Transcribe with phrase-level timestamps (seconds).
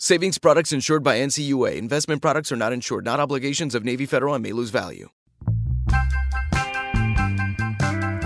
[0.00, 1.74] Savings products insured by NCUA.
[1.74, 5.08] Investment products are not insured, not obligations of Navy Federal and may lose value.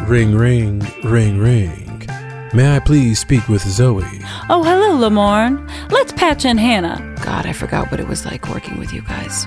[0.07, 2.07] Ring, ring, ring, ring.
[2.53, 4.05] May I please speak with Zoe?
[4.51, 5.67] Oh, hello, Lamorne.
[5.91, 7.01] Let's patch in Hannah.
[7.25, 9.47] God, I forgot what it was like working with you guys.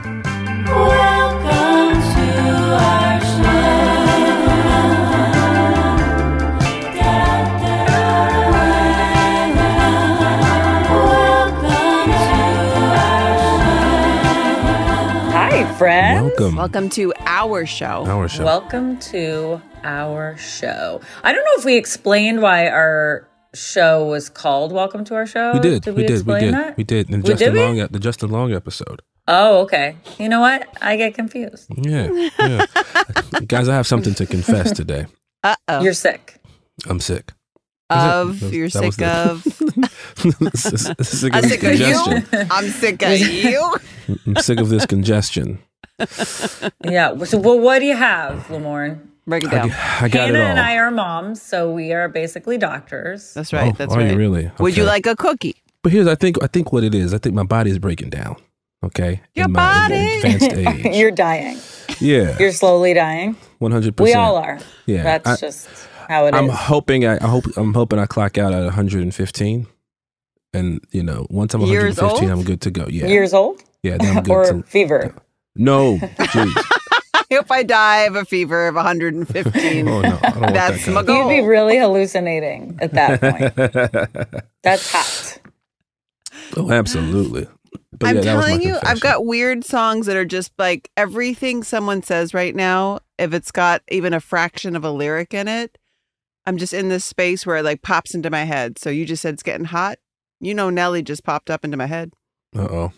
[15.78, 16.22] Friends.
[16.38, 16.56] Welcome.
[16.56, 18.06] Welcome to our show.
[18.06, 18.46] Our show.
[18.46, 21.02] Welcome to our show.
[21.24, 25.54] I don't know if we explained why our show was called Welcome to Our Show.
[25.54, 25.84] we did.
[25.84, 26.26] Did we, we, did.
[26.26, 26.54] We did.
[26.54, 26.78] that?
[26.78, 27.10] We did.
[27.10, 27.80] In We- Justin did we?
[27.82, 29.02] Long, the Justin Long episode.
[29.28, 29.98] Oh, okay.
[30.18, 30.68] You know what?
[30.82, 31.68] I get confused.
[31.76, 32.30] Yeah.
[32.40, 32.66] Yeah.
[33.48, 35.08] Guys, I have something to confess today.
[35.44, 35.82] Uh oh.
[35.82, 36.40] You're sick.
[36.88, 37.32] I'm sick.
[37.90, 39.44] Of That was- you're that was sick the- of.
[41.06, 42.48] sick of I'm this sick of you.
[42.52, 43.76] I'm sick of you.
[44.28, 45.60] I'm sick of this congestion.
[46.84, 47.16] Yeah.
[47.26, 49.00] So, well, what do you have, Lamorne?
[49.28, 49.70] Break it I, down.
[49.70, 50.48] g- I got Hannah it all.
[50.52, 53.34] and I are moms, so we are basically doctors.
[53.34, 53.72] That's right.
[53.74, 54.12] Oh, that's are right.
[54.12, 54.52] you really?
[54.60, 55.56] Would you like a cookie?
[55.82, 57.14] But here's, I think, I think what it is.
[57.14, 58.36] I think my body is breaking down.
[58.84, 59.22] Okay.
[59.34, 60.16] Your in my body.
[60.18, 60.54] advanced
[60.86, 60.96] age.
[60.96, 61.58] You're dying.
[62.00, 62.38] yeah.
[62.40, 63.36] You're slowly dying.
[63.60, 64.16] One hundred percent.
[64.16, 64.60] We all are.
[64.86, 65.02] Yeah.
[65.04, 65.70] That's I- just
[66.10, 66.40] how it is.
[66.40, 69.68] I'm hoping I, I hope I'm hoping I clock out at 115,
[70.54, 72.30] and you know once I'm 115.
[72.30, 72.88] I'm good to go.
[72.88, 74.64] Yeah, Years old yeah, then I'm good or to.
[74.64, 75.14] fever.
[75.56, 76.54] No, jeez.
[77.14, 79.88] I hope I die of a fever of 115.
[79.88, 81.32] Oh no, I don't want That's that my goal.
[81.32, 84.42] You'd be really hallucinating at that point.
[84.64, 85.40] That's hot.
[86.58, 87.48] oh, absolutely.
[87.98, 90.52] But I'm yeah, that was my telling you, I've got weird songs that are just
[90.58, 95.34] like everything someone says right now, if it's got even a fraction of a lyric
[95.34, 95.78] in it,
[96.48, 98.78] I'm just in this space where it like pops into my head.
[98.80, 99.98] So you just said it's getting hot.
[100.40, 102.12] You know, Nelly just popped up into my head.
[102.56, 102.94] Uh oh.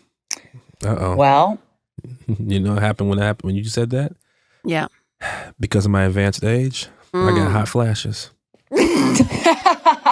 [0.84, 1.16] Uh oh.
[1.16, 1.58] Well,
[2.38, 4.12] You know what happened when it happened when you said that?
[4.64, 4.86] Yeah.
[5.60, 7.52] Because of my advanced age, I got Mm.
[7.52, 8.30] hot flashes.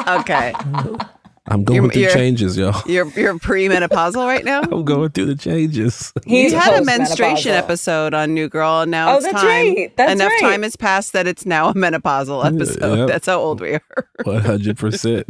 [0.09, 0.53] Okay.
[1.48, 2.72] I'm going You're- through you're- changes, yo.
[2.87, 4.60] You're you're premenopausal right now.
[4.72, 6.12] I'm going through the changes.
[6.26, 9.46] He's you had a menstruation episode on New Girl, and now Oh, it's that's time.
[9.46, 9.96] right.
[9.96, 10.40] That's Enough right.
[10.40, 12.98] time has passed that it's now a menopausal episode.
[12.98, 13.08] Yep.
[13.08, 13.82] That's how old we are.
[14.25, 15.26] One hundred percent.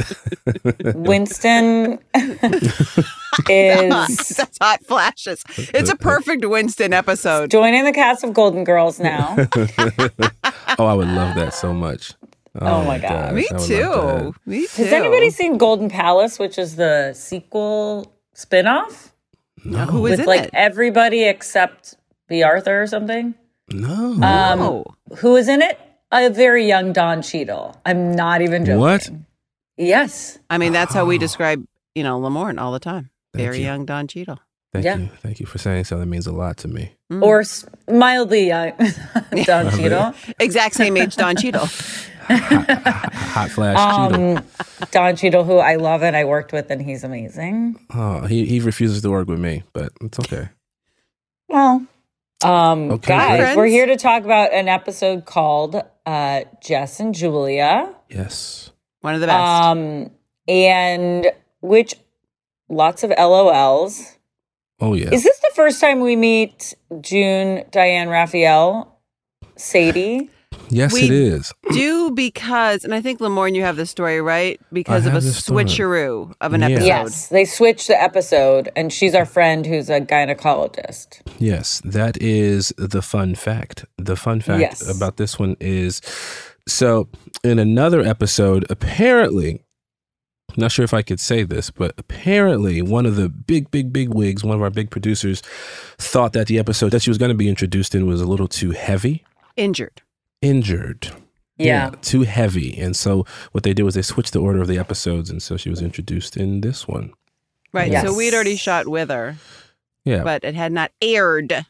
[0.95, 1.99] Winston
[3.49, 5.43] is That's hot flashes.
[5.59, 7.51] It's a perfect Winston episode.
[7.51, 9.37] joining the cast of Golden Girls now.
[10.79, 12.13] Oh, I would love that so much.
[12.61, 13.35] Oh my God.
[13.35, 14.35] Me I too.
[14.47, 14.83] Me too.
[14.85, 19.11] Has anybody seen Golden Palace, which is the sequel spinoff
[19.65, 19.85] No.
[19.85, 19.87] no.
[19.87, 20.51] Who is with in like it?
[20.55, 21.97] everybody except
[22.29, 23.35] Bea Arthur or something?
[23.71, 24.13] No.
[24.23, 24.85] Um, Oh.
[25.19, 25.79] Who is in it?
[26.13, 27.81] A very young Don Cheadle.
[27.85, 28.81] I'm not even joking.
[28.81, 29.11] What?
[29.77, 30.39] Yes.
[30.49, 33.11] I mean, that's how we describe, you know, Lamorne all the time.
[33.35, 33.65] Thank Very you.
[33.65, 34.39] young Don Cheadle.
[34.73, 34.97] Thank Yeah.
[34.99, 35.09] you.
[35.21, 35.99] Thank you for saying so.
[35.99, 36.93] That means a lot to me.
[37.11, 37.45] Or
[37.91, 38.73] mildly young
[39.45, 40.15] Don Cheadle.
[40.39, 41.69] Exact same age Don Cheadle.
[42.29, 44.39] Hot flash Cheeto.
[44.39, 44.45] Um,
[44.91, 47.79] Don Cheadle, who I love and I worked with, and he's amazing.
[47.95, 50.49] Oh, he he refuses to work with me, but it's okay.
[51.49, 51.87] Well,
[52.45, 53.13] um, Okay.
[53.17, 53.57] guys, Friends?
[53.57, 57.95] we're here to talk about an episode called uh, Jess and Julia.
[58.11, 58.71] Yes.
[59.01, 59.63] One of the best.
[59.65, 60.11] Um,
[60.49, 61.27] and
[61.61, 61.95] which
[62.69, 64.17] lots of LOLs.
[64.81, 65.11] Oh yeah.
[65.13, 68.99] Is this the first time we meet June, Diane, Raphael,
[69.57, 70.31] Sadie?
[70.69, 71.53] Yes, we it is.
[71.73, 75.21] Do because, and I think Lamorne, you have the story right because I of a
[75.21, 76.69] have switcheroo of an Yeah.
[76.69, 76.85] episode.
[76.87, 81.21] Yes, they switched the episode, and she's our friend who's a gynecologist.
[81.39, 83.85] Yes, that is the fun fact.
[83.99, 84.89] The fun fact Yes.
[84.97, 86.01] about this one is
[86.69, 87.09] so
[87.45, 89.63] in another episode, apparently,
[90.57, 94.09] not sure if I could say this, but apparently one of the big, big, big
[94.09, 95.43] wigs, one of our big producers,
[95.99, 98.49] thought that the episode that she was going to be introduced in was a little
[98.49, 99.25] too heavy,
[99.57, 100.03] Injured.
[100.43, 101.09] Injured.
[101.59, 101.91] Yeah.
[102.03, 102.77] too heavy.
[102.79, 105.57] And so what they did was they switched the order of the episodes, and so
[105.57, 107.13] she was introduced in this one.
[107.73, 107.91] Right.
[107.91, 108.05] Yes.
[108.05, 109.37] So we'd already shot with her,
[110.05, 111.65] Yeah, but it had not aired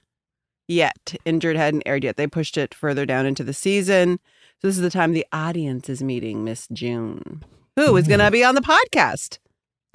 [0.67, 1.15] yet.
[1.25, 2.17] Injured hadn't aired yet.
[2.17, 4.19] They pushed it further down into the season.
[4.61, 7.45] So this is the time the audience is meeting Miss June,
[7.77, 8.11] who is hmm.
[8.11, 9.39] going to be on the podcast.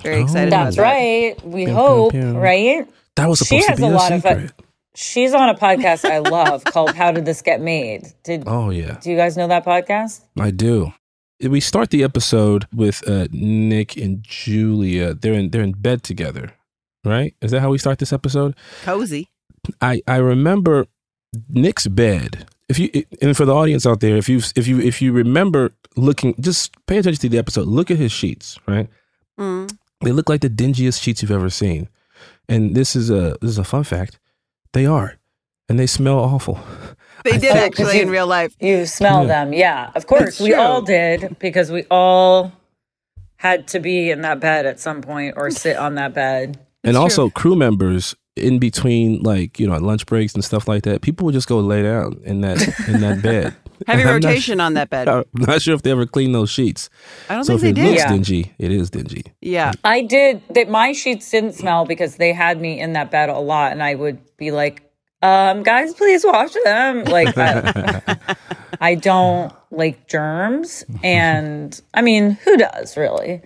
[0.02, 0.24] Very Oh.
[0.24, 0.90] excited That's about that.
[0.94, 1.46] right.
[1.46, 2.32] We Pew, pew, hope, pew.
[2.38, 2.88] right?
[3.18, 4.54] that was She supposed to has be a a, lot of- uh, secret.
[4.96, 8.14] She's on a podcast I love called How Did This Get Made?
[8.24, 8.98] Did oh yeah.
[9.02, 10.22] do you guys know that podcast?
[10.40, 10.94] I do.
[11.42, 15.14] We start the episode with uh, Nick and Julia.
[15.14, 16.54] They're in they're in bed together,
[17.06, 17.34] right?
[17.42, 18.56] Is that how we start this episode?
[18.84, 19.30] Cozy.
[19.80, 20.88] I I remember
[21.50, 22.48] Nick's bed.
[22.68, 22.90] If you
[23.22, 26.74] and for the audience out there, if you if you if you remember looking, just
[26.86, 27.68] pay attention to the episode.
[27.68, 28.90] Look at his sheets, right?
[29.40, 29.72] Mm.
[30.02, 31.88] They look like the dingiest sheets you've ever seen.
[32.50, 34.20] And this is a this is a fun fact.
[34.74, 35.18] They are,
[35.70, 36.60] and they smell awful.
[37.24, 38.56] They did thought- actually in real life.
[38.60, 39.28] You smell Yeah.
[39.28, 39.92] them, yeah.
[39.96, 40.60] Of course, That's we true.
[40.60, 42.52] all did because we all
[43.38, 46.58] had to be in that bed at some point or sit on that bed.
[46.84, 50.84] and It's also crew members in between like you know lunch breaks and stuff like
[50.84, 52.58] that people would just go lay down in that
[52.88, 53.54] in that bed
[53.88, 55.08] Heavy I'm not rotation on that bed.
[55.08, 56.90] I'm not sure if they ever clean those sheets
[57.30, 57.92] I don't so if think it they did.
[57.92, 58.10] looks Yeah.
[58.12, 59.72] dingy it is dingy Yeah.
[59.84, 60.70] I did that.
[60.70, 63.96] My sheets didn't smell because they had me in that bed a lot, and I
[63.96, 64.84] would be like,
[65.22, 68.36] um, "Guys, please wash them." Like, I,
[68.82, 73.42] I don't like germs, and I mean, who does really?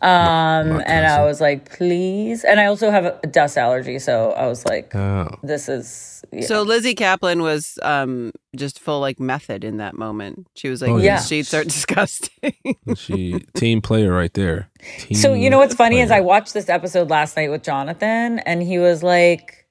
[0.00, 4.30] Um, Not and I was like, "Please," and I also have a dust allergy, so
[4.32, 6.46] I was like, oh "This is." yeah.
[6.46, 10.46] So Lizzy Caplan was um just full like method in that moment.
[10.54, 11.20] She was like, Oh, "These yeah.
[11.20, 12.54] sheets are disgusting."
[12.96, 14.70] she team player right there
[15.12, 18.38] So you know what's Team funny is I watched this episode last night with Jonathan,
[18.40, 19.66] and he was like,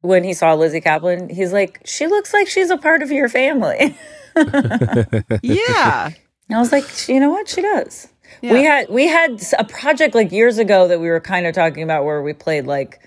[0.00, 3.28] when he saw Lizzy Caplan, he's like, she looks like she's a part of your
[3.28, 3.96] family.
[5.42, 6.10] yeah.
[6.48, 8.08] And I was like, you know what, she does.
[8.40, 8.52] Yeah.
[8.52, 11.82] We had we had a project like years ago that we were kind of talking
[11.82, 13.00] about where we played like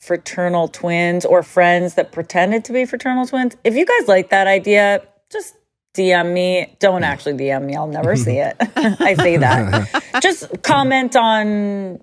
[0.00, 3.56] fraternal twins or friends that pretended to be fraternal twins.
[3.64, 5.54] If you guys like that idea, just
[5.94, 6.74] DM me.
[6.78, 7.06] Don't mm.
[7.06, 7.76] actually DM me.
[7.76, 8.56] I'll never see it.
[8.76, 10.02] I say that.
[10.22, 12.00] just comment on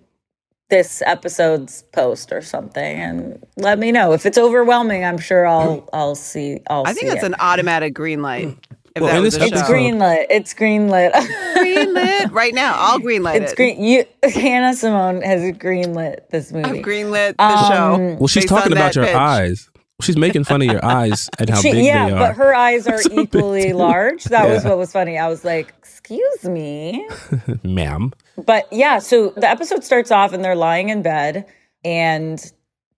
[0.69, 4.11] this episode's post or something and let me know.
[4.11, 7.27] If it's overwhelming, I'm sure I'll I'll see I'll I think see that's it.
[7.27, 8.57] an automatic green light.
[8.97, 9.57] If Well, that was a it's show.
[9.57, 10.25] episode- greenlit.
[10.29, 11.11] It's greenlit.
[11.13, 12.75] greenlit right now.
[12.77, 13.81] I'll greenlight It's green.
[13.83, 16.79] You, Hannah Simone has greenlit this movie.
[16.79, 18.17] I've greenlit the Um, show.
[18.19, 19.15] well she's talking about your pitch.
[19.15, 19.69] eyes
[20.01, 22.35] she's making fun of your eyes and how She- big yeah, they are Yeah, but
[22.37, 24.25] her eyes are That's equally large.
[24.25, 25.17] That was what was funny.
[25.17, 27.07] I was like, "Excuse me,"
[27.63, 28.11] ma'am
[28.45, 28.99] but yeah.
[28.99, 31.45] So the episode starts off and they're lying in bed
[31.83, 32.39] and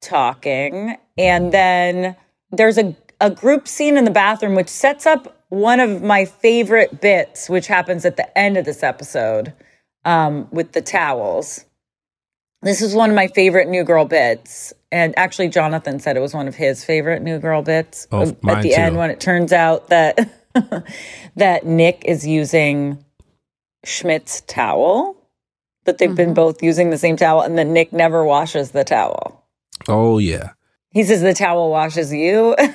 [0.02, 2.16] talking, and then
[2.52, 7.02] there's a a group scene in the bathroom which sets up one of my favorite
[7.02, 9.54] bits, which happens at the end of this episode.
[10.06, 11.66] um, with the towels.
[12.62, 14.74] This is one of my favorite New Girl bits.
[14.92, 18.42] And actually, Jonathan said it was one of his favorite New Girl bits Oh, at
[18.44, 18.76] mine the too.
[18.76, 20.18] end when it turns out that
[21.36, 23.04] that Nick is using
[23.86, 25.16] Schmidt's towel,
[25.86, 29.46] that they've been both using the same towel, and then Nick never washes the towel.
[29.88, 30.52] Oh yeah.
[30.92, 32.56] He says the towel washes you.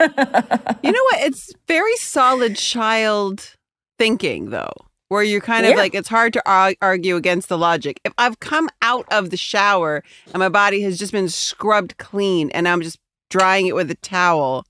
[0.00, 1.20] You know what?
[1.20, 3.56] It's very solid child
[3.98, 4.72] thinking, though,
[5.08, 5.76] where you're kind of Yeah.
[5.76, 8.00] like, it's hard to ar- argue against the logic.
[8.04, 12.50] If I've come out of the shower and my body has just been scrubbed clean
[12.50, 12.98] and I'm just
[13.30, 14.64] drying it with a towel,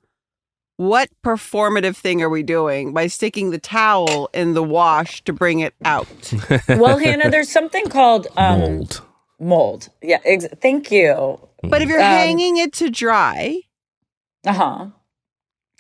[0.76, 5.61] what performative thing are we doing by sticking the towel in the wash to bring
[5.61, 6.09] it out?
[6.69, 9.02] well, Hannah, there's something called um, Mold.
[9.40, 9.88] Mold.
[10.02, 10.19] Yeah.
[10.25, 11.40] Ex- thank you.
[11.62, 13.61] But if you're Um, hanging it to dry,
[14.47, 14.87] Uh huh.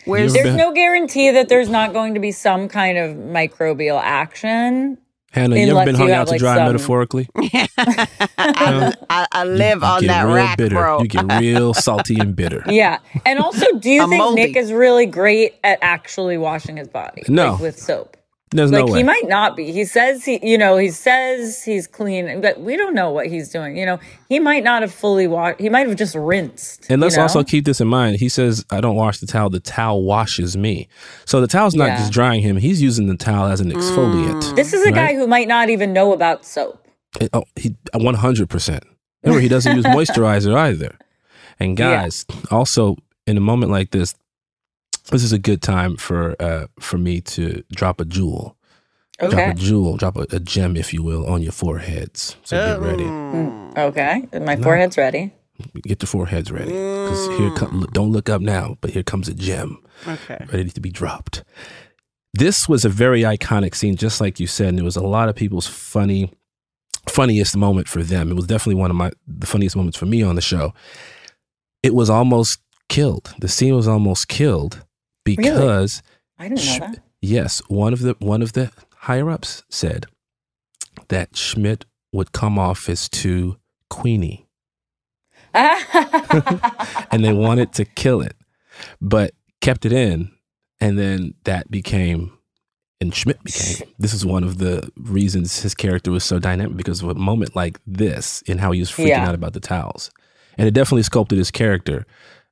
[0.04, 4.00] Where's There's been- no guarantee that there's not going to be some kind of microbial
[4.02, 4.98] action.
[5.32, 7.28] Hannah, you ever been hung out to like, dry some- metaphorically?
[7.36, 10.74] I, I, I live You on get that rack, bitter.
[10.76, 11.02] bro.
[11.02, 12.62] You get real salty and bitter.
[12.68, 12.98] Yeah.
[13.26, 14.42] And also, do you I'm think moldy.
[14.46, 17.22] Nick is really great at actually washing his body?
[17.28, 17.52] No.
[17.52, 18.16] Like with soap.
[18.54, 18.98] There's Like no way.
[19.00, 19.72] he might not be.
[19.72, 23.50] He says he, you know, he says he's clean, but we don't know what he's
[23.50, 23.76] doing.
[23.76, 25.58] You know, he might not have fully washed.
[25.60, 26.86] He might have just rinsed.
[26.88, 27.22] And let's you know?
[27.24, 28.20] also keep this in mind.
[28.20, 30.86] He says, I don't wash the towel, the towel washes me.
[31.24, 31.96] So the towel's not Yeah.
[31.96, 33.74] just drying him, he's using the towel as an mm.
[33.74, 34.54] exfoliant.
[34.54, 36.86] This is a guy who might not even know about soap.
[37.20, 38.80] It- oh, he 100%.
[39.24, 40.96] Remember, he doesn't use moisturizer either.
[41.58, 42.02] And Yeah.
[42.02, 42.96] guys, also
[43.26, 44.14] in a moment like this,
[45.10, 48.56] this is a good time for uh, for me to drop a jewel.
[49.18, 52.36] Drop a jewel, drop a, a gem, if you will, on your foreheads.
[52.42, 53.04] So get ready.
[53.04, 54.26] Mm, Okay.
[54.40, 55.32] My forehead's ready.
[55.82, 56.72] Get the foreheads ready.
[56.72, 59.78] Because here come, don't look up now, but here comes a gem.
[60.06, 60.44] Okay.
[60.52, 61.44] ready to be dropped.
[62.32, 65.28] This was a very iconic scene, just like you said, and it was a lot
[65.28, 66.32] of people's funny,
[67.08, 68.30] funniest moment for them.
[68.32, 70.74] It was definitely one of my the funniest moments for me on the show.
[71.84, 72.58] It was almost
[72.88, 73.32] killed.
[73.38, 74.83] The scene was almost killed
[75.24, 76.02] because
[76.38, 76.98] I didn't know Sh- that.
[77.20, 80.06] yes, one of the one of the higher ups said
[81.08, 83.56] that Schmidt would come off as too
[83.90, 84.46] queenie,
[85.54, 88.36] and they wanted to kill it,
[89.00, 90.30] but kept it in,
[90.80, 92.32] and then that became.
[93.00, 93.88] And Schmidt became.
[93.98, 97.54] This is one of the reasons his character was so dynamic because of a moment
[97.54, 99.28] like this and how he was freaking Yeah.
[99.28, 100.10] out about the towels,
[100.56, 102.06] and it definitely sculpted his character.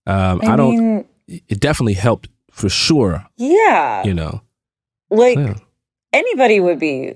[0.06, 0.76] Um, I, I, don't.
[0.76, 3.26] mean, it definitely helped for sure.
[3.36, 4.04] yeah.
[4.04, 4.40] You know.
[5.10, 5.54] like Yeah.
[6.12, 7.14] anybody would be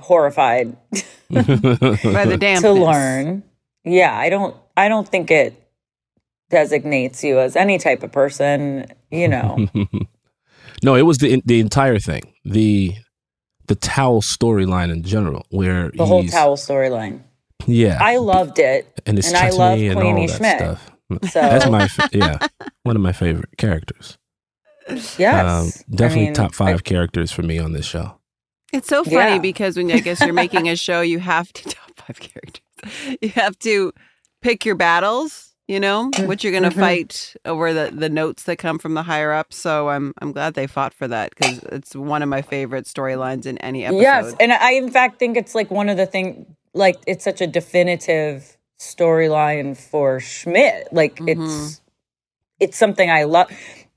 [0.00, 0.76] horrified
[1.30, 2.62] By the dampness.
[2.62, 3.42] to learn.
[3.84, 5.54] Yeah, I don't I don't think it
[6.50, 9.66] designates you as any type of person, you know.
[10.82, 12.22] no, it was the the entire thing.
[12.44, 12.94] The
[13.66, 17.20] the towel storyline in general, where The whole he's- tall storyline.
[17.66, 19.00] yeah, I loved it.
[19.06, 20.58] and it's and I chutney love and all Queenie that Schmidt.
[20.58, 20.90] stuff.
[21.32, 22.38] So That's my yeah,
[22.82, 24.18] one of my favorite characters.
[25.18, 25.78] Yes.
[25.78, 28.18] Um, definitely I mean, top five I- characters for me on this show.
[28.72, 29.38] It's so funny Yeah.
[29.38, 32.62] because when I guess you're making a show, you have to top five characters.
[33.22, 33.92] You have to
[34.42, 35.54] pick your battles.
[35.68, 36.78] You know what you're going to Mhm.
[36.78, 39.52] fight over the the notes that come from the higher up.
[39.52, 43.46] So I'm I'm glad they fought for that because it's one of my favorite storylines
[43.46, 44.00] in any episode.
[44.02, 47.40] Yes, and I in fact think it's like one of the thing like it's such
[47.40, 50.88] a definitive storyline for Schmidt.
[50.92, 51.42] Like Mm-hmm.
[51.42, 51.80] it's
[52.60, 53.50] it's something I love.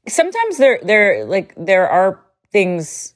[0.07, 2.19] Sometimes there there like there are
[2.51, 3.13] things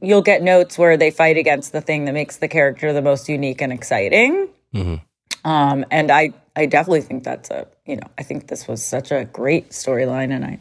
[0.00, 3.28] you'll get notes where they fight against the thing that makes the character the most
[3.28, 4.48] unique and exciting.
[4.74, 5.00] Mhm.
[5.44, 9.10] Um, and I I definitely think that's a you know I think this was such
[9.10, 10.58] a great storyline, and I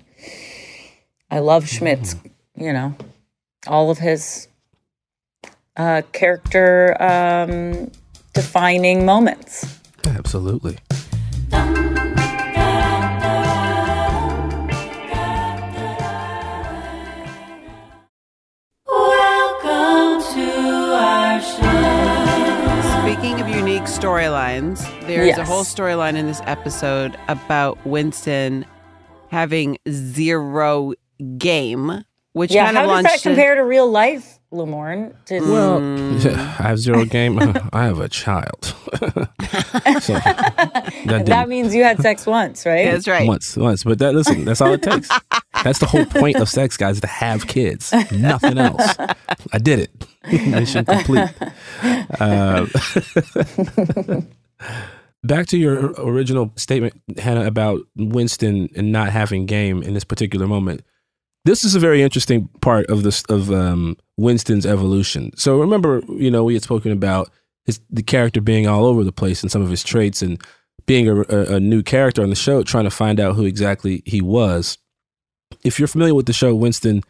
[1.31, 2.15] I love Schmidt's
[2.55, 2.95] you know
[3.67, 4.47] all of his
[5.75, 7.89] uh, character um,
[8.33, 9.65] defining moments.
[10.05, 10.77] Absolutely.
[23.23, 28.65] Speaking of unique storylines, there's a whole storyline in this episode about Winston
[29.29, 30.91] having zero
[31.37, 32.03] game,
[32.33, 35.13] which Yeah, kind how does that compare to real life, Lamorne?
[35.27, 36.25] To, Well, Mm.
[36.25, 37.39] I have zero game.
[37.71, 38.65] I have a child.
[40.01, 42.91] so that that means you had sex once, right?
[42.91, 43.25] That's right.
[43.25, 43.85] once, once.
[43.85, 45.07] But that listen, that's all it takes.
[45.63, 47.91] That's the whole point of sex, guys, to have kids.
[48.11, 48.95] Nothing else.
[49.51, 50.07] I did it.
[50.47, 51.29] Mission complete.
[52.19, 52.65] Uh,
[55.23, 60.47] back to your original statement, Hannah, about Winston and not having game in this particular
[60.47, 60.83] moment.
[61.45, 65.31] This is a very interesting part of this of um, Winston's evolution.
[65.35, 67.29] So remember, you know, we had spoken about
[67.65, 70.41] his the character being all over the place and some of his traits and
[70.85, 74.03] being a, a, a new character on the show, trying to find out who exactly
[74.05, 74.77] he was.
[75.63, 77.01] If you're familiar with the show, Winston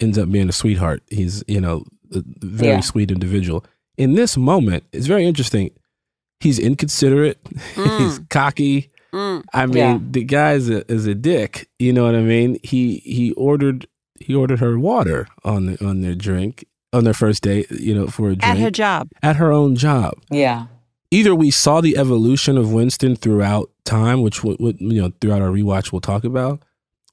[0.00, 1.02] ends up being a sweetheart.
[1.08, 2.80] He's you know a very Yeah.
[2.80, 3.64] sweet individual.
[3.96, 5.70] In this moment, it's very interesting.
[6.40, 7.38] He's inconsiderate.
[7.74, 8.90] He's cocky.
[9.12, 9.44] Mm.
[9.52, 9.98] I mean, Yeah.
[10.10, 11.68] the guy is a, is a dick.
[11.78, 12.58] You know what I mean?
[12.62, 13.86] He he ordered
[14.18, 17.70] he ordered her water on the, on their drink on their first date.
[17.70, 19.08] You know, for a drink At her job.
[19.22, 20.14] at her own job.
[20.30, 20.66] Yeah.
[21.10, 25.42] Either we saw the evolution of Winston throughout time, which would would, you know throughout
[25.42, 26.62] our rewatch we'll talk about,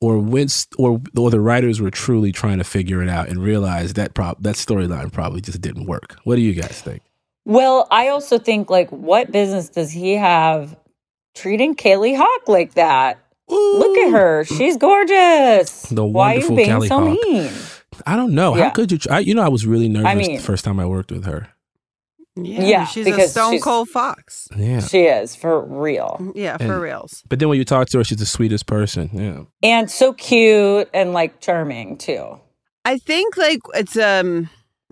[0.01, 3.93] or Winst or or the writers were truly trying to figure it out and realize
[3.93, 6.17] that prop that storyline probably just didn't work.
[6.23, 7.01] What do you guys think?
[7.45, 10.75] Well, I also think like, what business does he have
[11.33, 13.19] treating Kaylee Hawk like that?
[13.49, 15.83] Look at her; she's gorgeous.
[15.83, 17.17] The Why are you wonderful being Kali so Hawk.
[17.23, 17.51] mean?
[18.05, 18.53] I don't know.
[18.53, 18.97] How could you?
[18.97, 21.47] Try, you know, I was really nervous mean- the first time I worked with her.
[22.45, 24.47] Yeah, Yeah, she's a stone she's- cold fox.
[24.55, 24.79] Yeah.
[24.81, 27.23] She is for real, Yeah, for And- reals.
[27.29, 29.09] But then when you talk to her, she's the sweetest person.
[29.13, 29.43] Yeah.
[29.63, 32.39] and so cute and like charming too.
[32.85, 34.49] I think like it's um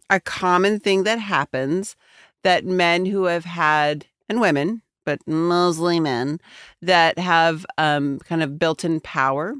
[0.09, 1.95] a common thing that happens
[2.43, 6.39] that men who have had and women, but mostly men
[6.81, 9.55] that have um kind of built-in power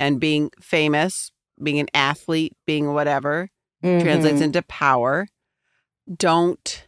[0.00, 1.30] and being famous,
[1.62, 3.50] being an athlete, being whatever
[3.82, 4.44] translates Mhm.
[4.44, 5.26] into power
[6.16, 6.86] don't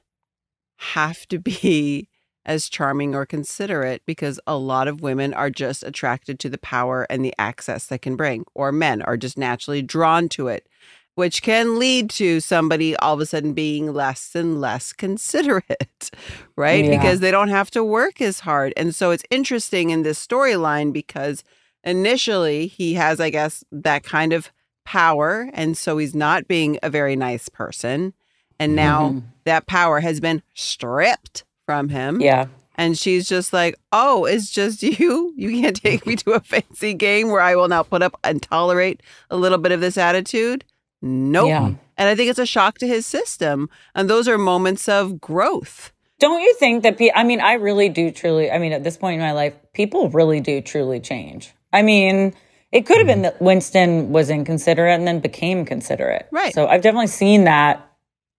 [0.79, 2.09] have to be
[2.45, 7.07] as charming or considerate because a lot of women are just attracted to the power
[7.11, 10.67] and the access that can bring, or men are just naturally drawn to it,
[11.15, 16.11] which can lead to somebody all of a sudden being less and less considerate,
[16.57, 16.85] right?
[16.85, 16.97] Yeah.
[16.97, 18.73] Because they don't have to work as hard.
[18.77, 21.45] And so it's interesting in this storyline because
[21.85, 24.51] initially he has, I guess, that kind of
[24.87, 25.51] power.
[25.53, 28.15] And so he's not being a very nice person.
[28.61, 29.23] And now Mhm.
[29.45, 32.21] that power has been stripped from him.
[32.21, 32.47] Yeah.
[32.77, 35.33] And she's just like, oh, it's just you.
[35.37, 38.41] You can't take me to a fancy game where I will now put up and
[38.43, 40.65] tolerate a little bit of this attitude.
[41.03, 41.49] Nope.
[41.49, 41.67] Yeah.
[41.97, 43.69] And I think it's a shock to his system.
[43.95, 45.93] And those are moments of growth.
[46.21, 46.99] Don't you think that?
[46.99, 48.51] Pe- I mean, I really do truly.
[48.51, 51.53] I mean, at this point in my life, people really do truly change.
[51.73, 52.35] I mean,
[52.73, 56.27] it could have been that Winston was inconsiderate and then became considerate.
[56.33, 56.53] Right.
[56.55, 57.88] So I've definitely seen that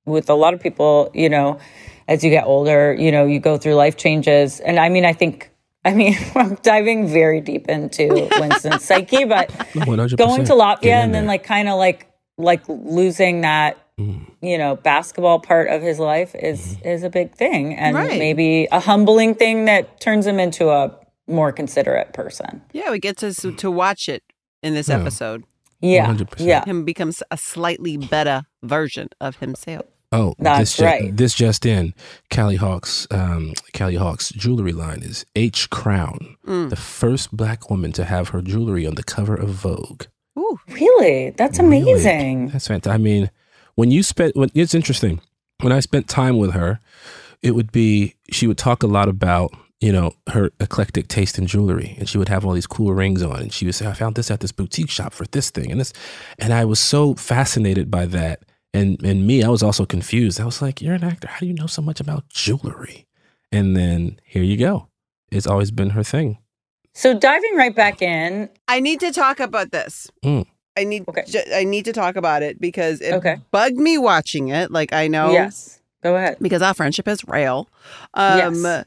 [0.09, 1.09] with a lot of people.
[1.13, 1.59] You know,
[2.07, 5.13] as you get older, you know, you go through life changes, and I mean, I
[5.13, 5.51] think.
[5.85, 10.17] I mean, I'm diving very deep into Winston's psyche, but 100%.
[10.17, 14.25] going to Latvia in and then like kind of like like losing that Mm.
[14.41, 16.87] you know basketball part of his life is Mm-hmm.
[16.87, 18.17] is a big thing and Right.
[18.17, 20.95] maybe a humbling thing that turns him into a
[21.27, 24.23] more considerate person Yeah, we get to to watch it
[24.63, 24.99] in this Yeah.
[25.01, 25.43] episode.
[25.81, 26.45] yeah 100%.
[26.47, 29.83] yeah Him becomes a slightly better version of himself.
[30.11, 31.15] Oh, That's this right.
[31.15, 31.93] This just in,
[32.31, 36.69] Kali Hawk's um, Kali Hawk's jewelry line is H Crown, Mm.
[36.71, 40.03] the first black woman to have her jewelry on the cover of Vogue.
[40.37, 41.81] Ooh, really that's Really?
[41.91, 42.93] amazing That's fantastic.
[42.93, 43.29] I mean,
[43.75, 45.21] when you spent, when, it's interesting.
[45.61, 46.79] When I spent time with her,
[47.43, 51.45] it would be she would talk a lot about you know her eclectic taste in
[51.45, 53.93] jewelry, and she would have all these cool rings on, and she would say, "I
[53.93, 55.93] found this at this boutique shop for this thing and this,"
[56.39, 58.39] and I was so fascinated by that.
[58.73, 60.39] And and me, I was also confused.
[60.39, 61.27] I was like, "You're an actor.
[61.27, 63.08] How do you know so much about jewelry?"
[63.51, 64.88] And then here you go.
[65.32, 66.38] It's always been her thing.
[66.93, 70.10] so diving right back in I need to talk about this.
[70.25, 70.45] Mm.
[70.77, 71.23] I need Okay.
[71.27, 73.38] ju- I need to talk about it because it Okay.
[73.51, 74.69] bugged me watching it.
[74.71, 77.69] Like I know yes go ahead because our friendship is real.
[78.15, 78.86] Um Yes.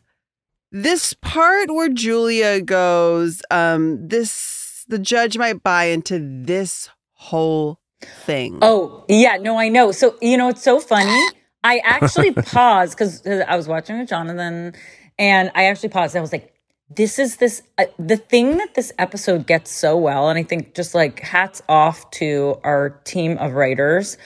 [0.73, 8.59] this part where Julia goes, um, this the judge might buy into this whole thing.
[8.63, 9.93] Oh, yeah, no, I know.
[9.93, 11.17] So, you know, it's so funny.
[11.65, 14.75] I actually paused because I was watching with Jonathan
[15.19, 16.17] and I actually paused.
[16.17, 16.49] I was like,
[16.95, 20.29] this is this, uh, the thing that this episode gets so well.
[20.29, 24.19] And I think just like hats off to our team of writers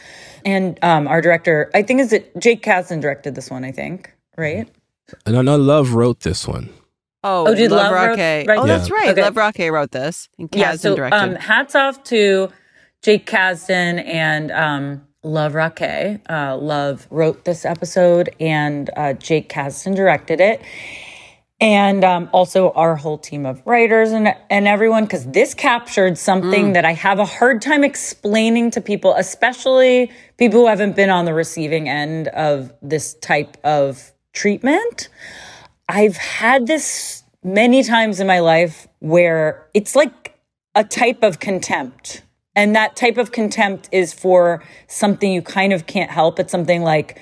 [0.45, 1.71] and um, our director.
[1.75, 4.69] I think is it Jake Kasdan directed this one, I think, right?
[5.25, 6.71] And I know Luvh wrote this one.
[7.23, 8.47] Oh, Oh, did Luvh wrote- Rakhe.
[8.49, 9.11] write Oh, that's right.
[9.11, 9.23] Okay.
[9.23, 10.29] Luvh Rakhe wrote this.
[10.39, 11.17] And Kasdan yeah, so directed.
[11.19, 12.49] um, hats off to
[13.07, 16.21] Jake Kasdan and um, Luvh Rakhe.
[16.29, 20.61] Uh, Luvh wrote this episode, and uh, Jake Kasdan directed it.
[21.61, 26.73] And um, also our whole team of writers and and everyone, because this captured something
[26.73, 31.27] that I have a hard time explaining to people, especially people who haven't been on
[31.27, 35.11] the receiving end of this type of treatment.
[35.89, 40.37] I've had this many times in my life where it's like
[40.75, 42.23] a type of contempt.
[42.57, 46.41] And that type of contempt is for something you kind of can't help.
[46.41, 47.21] It's something like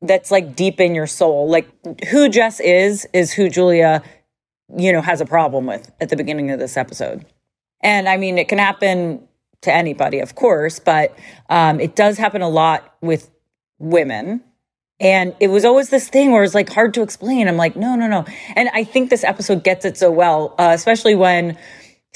[0.00, 1.50] that's like deep in your soul.
[1.50, 1.68] Like
[2.06, 4.02] who Jess is is who Julia,
[4.76, 7.26] you know, has a problem with at the beginning of this episode.
[7.80, 9.26] And I mean, it can happen
[9.62, 11.16] to anybody, of course, but
[11.50, 13.30] um, it does happen a lot with
[13.80, 14.42] women.
[15.00, 17.48] And it was always this thing where it's like hard to explain.
[17.48, 18.24] I'm like, no, no, no.
[18.56, 21.56] And I think this episode gets it so well, uh, especially when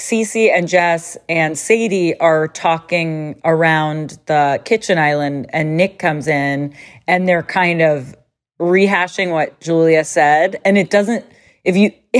[0.02, 6.74] Cece and Jess and Sadie are talking around the kitchen island, and Nick comes in
[7.06, 8.16] and they're kind of
[8.60, 10.60] rehashing what Julia said.
[10.64, 11.24] And it doesn't,
[11.62, 11.92] if you,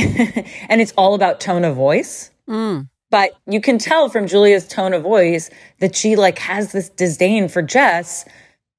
[0.68, 2.30] and it's all about tone of voice.
[2.48, 2.88] Mm.
[3.10, 7.48] But you can tell from Julia's tone of voice that she like has this disdain
[7.48, 8.24] for Jess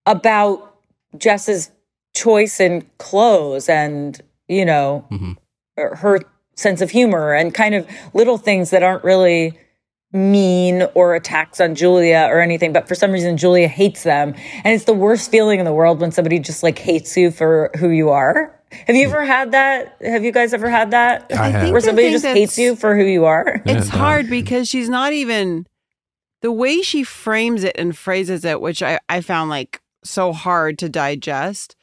[0.05, 0.77] about
[1.17, 1.71] Jess's
[2.15, 5.33] choice in clothes and, you know, mm-hmm.
[5.75, 6.21] her
[6.55, 9.57] sense of humor and kind of little things that aren't really
[10.11, 14.35] mean or attacks on Julia or anything, but for some reason Julia hates them.
[14.63, 17.71] And it's the worst feeling in the world when somebody just like hates you for
[17.79, 18.59] who you are.
[18.87, 19.97] Have you ever had that?
[20.01, 21.31] Have you guys ever had that?
[21.31, 21.71] I have.
[21.71, 23.61] Where somebody just hates you for who you are?
[23.65, 25.67] It's hard because she's not even
[26.41, 30.77] the way she frames it and phrases it, which I, I found like so hard
[30.79, 31.75] to digest,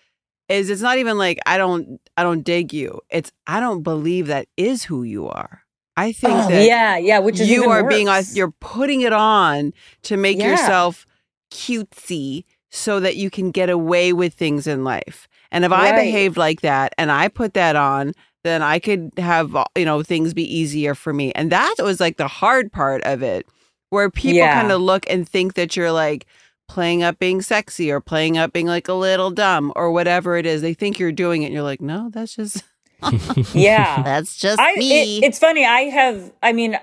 [0.49, 3.01] is it's not even like I don't I don't dig you.
[3.09, 5.63] It's I don't believe that is who you are.
[5.97, 9.73] I think Oh, that yeah, yeah, which is you are being you're putting it on
[10.03, 10.51] to make Yeah.
[10.51, 11.07] yourself
[11.51, 15.29] cutesy so that you can get away with things in life.
[15.51, 18.13] And if I behaved like that and I put that on,
[18.45, 21.33] then I could have uh, you know things be easier for me.
[21.33, 23.47] And that was like the hard part of it,
[23.89, 24.55] where people Yeah.
[24.61, 26.27] kind of look and think that you're like
[26.71, 30.47] playing up being sexy or playing up being like a little dumb or whatever it
[30.47, 30.63] is.
[30.63, 31.47] They think you're doing it.
[31.47, 32.63] And you're like, no, that's just
[33.55, 34.01] yeah.
[34.05, 35.19] that's just I, me.
[35.19, 35.67] it, it's funny.
[35.67, 36.79] I have, I mean,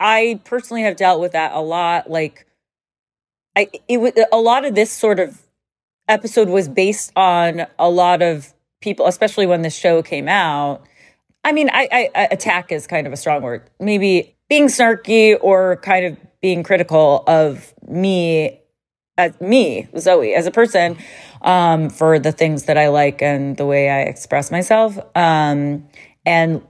[0.00, 2.08] I personally have dealt with that a lot.
[2.08, 2.46] Like,
[3.54, 5.42] I, it was a lot of this sort of
[6.08, 10.82] episode was based on a lot of people, especially when this show came out.
[11.44, 13.68] I mean, I, I, I attack is kind of a strong word.
[13.78, 18.62] Maybe being snarky or kind of being critical of me
[19.18, 20.98] as me, Zoe, as a person,
[21.42, 24.98] um, for the things that I like and the way I express myself.
[25.16, 25.88] Um,
[26.24, 26.62] and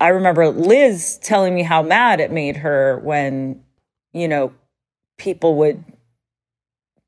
[0.00, 3.62] I remember Liz telling me how mad it made her when,
[4.12, 4.52] you know,
[5.18, 5.84] people would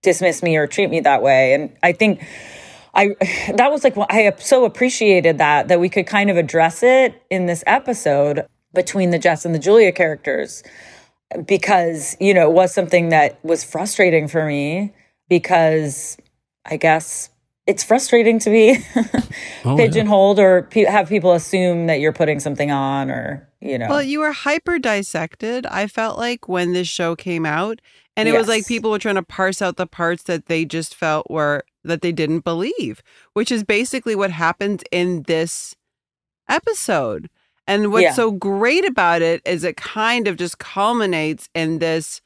[0.03, 1.55] dismiss me or treat me that way.
[1.55, 2.25] And I think
[2.95, 3.09] I
[3.55, 7.47] that was like I so appreciated that that we could kind of address it in
[7.47, 10.63] this episode between the Jess and the Julia characters
[11.47, 14.93] because you know it was something that was frustrating for me
[15.29, 16.17] because
[16.65, 17.31] I guess
[17.67, 19.03] it's frustrating to be Oh,
[19.65, 19.77] yeah.
[19.77, 24.03] pigeonholed or pe- have people assume that you're putting something on or you know Well,
[24.03, 27.81] you were hyper dissected, I felt like, when this show came out.
[28.17, 30.93] And it was like people were trying to parse out the parts that they just
[30.95, 33.01] felt were that they didn't believe,
[33.35, 35.77] which is basically what happens in this
[36.49, 37.29] episode.
[37.69, 38.13] And what's Yeah.
[38.15, 42.21] so great about it is it kind of just culminates in this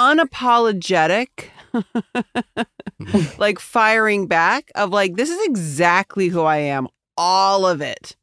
[0.00, 1.28] unapologetic
[3.38, 8.16] like firing back of like this is exactly who I am all of it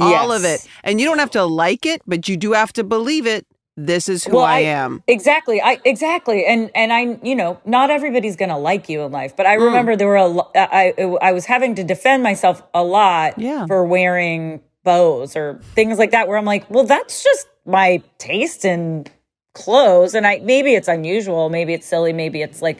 [0.00, 2.84] all of it and you don't have to like it but you do have to
[2.84, 5.60] believe it this is who Well, I, I- am Exactly.
[5.62, 6.44] I exactly.
[6.44, 9.56] And and I you know, not everybody's going to like you in life, but I
[9.56, 9.66] Mm.
[9.66, 13.66] remember there were a lo- I I was having to defend myself a lot Yeah.
[13.66, 18.64] for wearing bows or things like that where I'm like, well that's just my taste
[18.64, 19.06] in
[19.52, 22.78] clothes and I maybe it's unusual, maybe it's silly, maybe it's like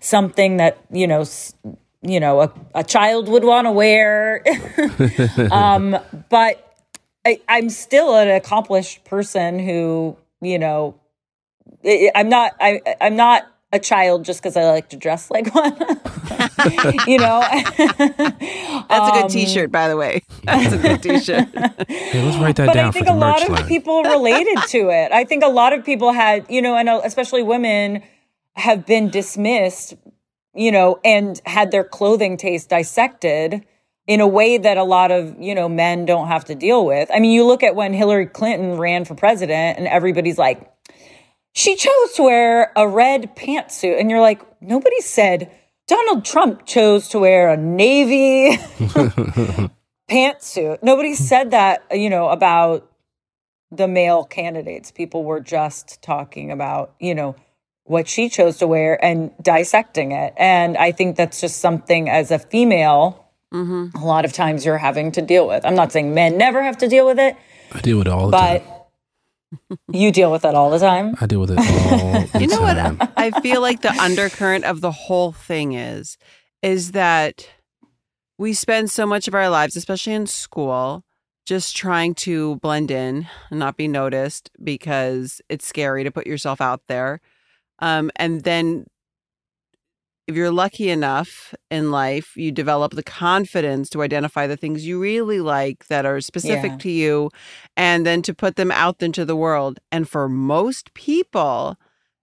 [0.00, 1.24] something that, you know,
[2.02, 4.42] you know, a, a child would want to wear.
[5.52, 5.96] um
[6.30, 6.66] but
[7.26, 10.98] I, I'm still an accomplished person who, you know,
[12.14, 12.52] I'm not.
[12.60, 15.76] I, I'm not a child just because I like to dress like one.
[17.06, 17.40] you know,
[17.78, 21.48] that's a good t-shirt by the way that's a good t-shirt
[21.88, 24.02] Hey, let's write that but down I for think the a lot merch of people
[24.02, 25.12] related to it.
[25.12, 28.02] I think a lot of people had, you know, and uh, especially women
[28.54, 29.94] have been dismissed,
[30.54, 33.64] you know, and had their clothing taste dissected
[34.06, 37.08] in a way that a lot of, you know, men don't have to deal with.
[37.14, 40.68] I mean, you look at when Hillary Clinton ran for president and everybody's like,
[41.52, 43.98] she chose to wear a red pantsuit.
[44.00, 45.50] And you're like, nobody said
[45.88, 48.56] Donald Trump chose to wear a navy
[50.08, 50.82] pantsuit.
[50.82, 52.90] Nobody said that, you know, about
[53.70, 54.90] the male candidates.
[54.90, 57.36] People were just talking about, you know,
[57.84, 60.32] what she chose to wear and dissecting it.
[60.36, 63.96] And I think that's just something as a female, Mm-hmm.
[64.00, 65.64] a lot of times you're having to deal with.
[65.66, 67.36] I'm not saying men never have to deal with it,
[67.72, 68.79] I deal with it all the but time.
[69.92, 71.14] You deal with that all the time.
[71.20, 71.64] I deal with it all
[72.32, 73.12] the you know what.
[73.16, 76.16] I feel like the undercurrent of the whole thing is
[76.62, 77.48] is that
[78.38, 81.04] we spend so much of our lives, especially in school,
[81.46, 86.60] just trying to blend in and not be noticed because it's scary to put yourself
[86.60, 87.20] out there.
[87.80, 88.86] Um, and then
[90.26, 95.00] if you're lucky enough in life, you develop the confidence to identify the things you
[95.00, 96.78] really like that are specific Yeah.
[96.78, 97.30] to you
[97.76, 99.80] and then to put them out into the world.
[99.90, 101.76] And for most people,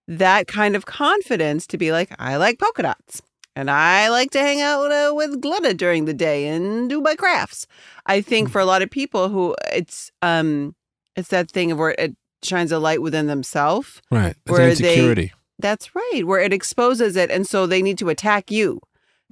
[0.07, 3.21] that kind of confidence to be like, I like polka dots
[3.57, 7.15] and I like to hang out uh, with glitter during the day and do my
[7.15, 7.67] crafts.
[8.05, 10.75] I think for a lot of people who it's um
[11.17, 14.01] it's that thing of where it shines a light within themselves.
[14.11, 14.35] Right.
[14.45, 15.33] It's Where they- insecurity.
[15.59, 18.79] That's right, where it exposes it, and so they need to attack you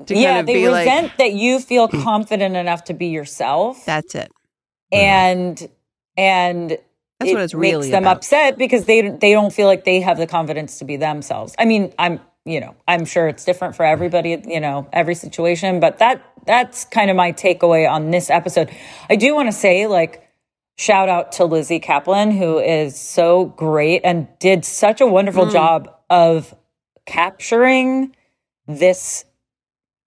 [0.05, 3.85] to yeah, kind of they resent like, that you feel confident enough to be yourself.
[3.85, 4.31] "That's it."
[4.91, 5.69] and
[6.17, 6.69] and
[7.19, 8.17] That's it what it's really makes them about.
[8.17, 11.55] upset because they they don't feel like they have the confidence to be themselves.
[11.59, 15.79] I mean, I'm you know I'm sure it's different for everybody, you know, every situation,
[15.79, 18.69] but that that's kind of my takeaway on this episode.
[19.09, 20.24] I do want to say like
[20.77, 25.89] shout out to Lizzy Caplan who is so great and did such a wonderful job
[26.09, 26.53] of
[27.05, 28.15] capturing
[28.67, 29.25] this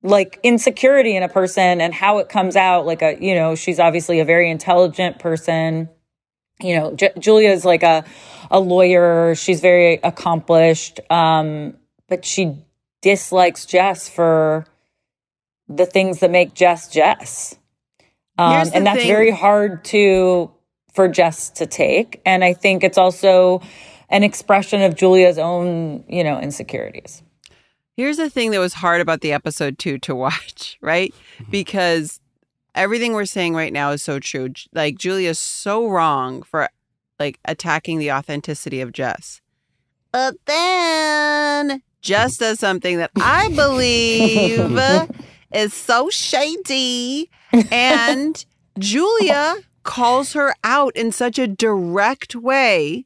[0.02, 2.86] like insecurity in a person and how it comes out.
[2.86, 5.88] Like a you know she's obviously a very intelligent person.
[6.60, 8.04] You know J- is like a
[8.50, 9.34] a lawyer.
[9.34, 11.00] She's very accomplished.
[11.10, 11.76] Um
[12.08, 12.56] but she
[13.00, 14.66] dislikes jess for
[15.68, 17.56] the things that make jess jess.
[18.38, 20.52] Um, and that's thing- very hard to
[20.98, 23.62] for jess to take and i think it's also
[24.08, 27.22] an expression of julia's own you know insecurities
[27.98, 31.12] Here's the thing that was hard about the episode too to watch, right?
[31.40, 31.50] Mm-hmm.
[31.50, 32.20] Because
[32.72, 34.50] everything we're saying right now is so true.
[34.72, 36.68] Like Julia's so wrong for
[37.18, 39.40] like attacking the authenticity of Jess.
[40.12, 42.44] But then Jess mm-hmm.
[42.44, 44.78] does something that I believe
[45.52, 47.28] is so shady
[47.72, 48.46] and
[48.78, 49.56] Julia
[49.88, 53.04] calls her out in such a direct way.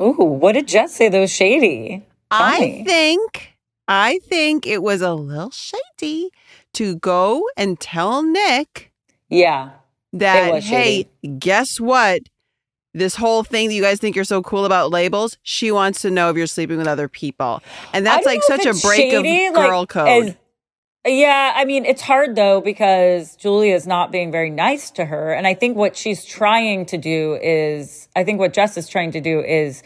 [0.00, 2.04] Ooh, what did Jess say that was shady?
[2.30, 3.54] Tell I think
[3.88, 6.30] I think it was a little shady
[6.74, 8.92] to go and tell Nick
[9.28, 9.70] Yeah.
[10.12, 12.22] that hey, guess what?
[12.94, 16.10] This whole thing that you guys think you're so cool about labels, she wants to
[16.10, 17.62] know if you're sleeping with other people.
[17.92, 20.26] And that's like such a break shady, of like, girl code.
[20.28, 20.34] as-
[21.06, 25.32] yeah, I mean, it's hard though because Julia's not being very nice to her.
[25.32, 29.12] And I think what she's trying to do is, I think what Jess is trying
[29.12, 29.82] to do is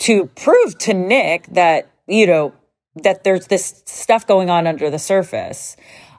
[0.00, 2.52] to prove to Nick that, you know,
[2.96, 5.76] that there's this stuff going on under the surface.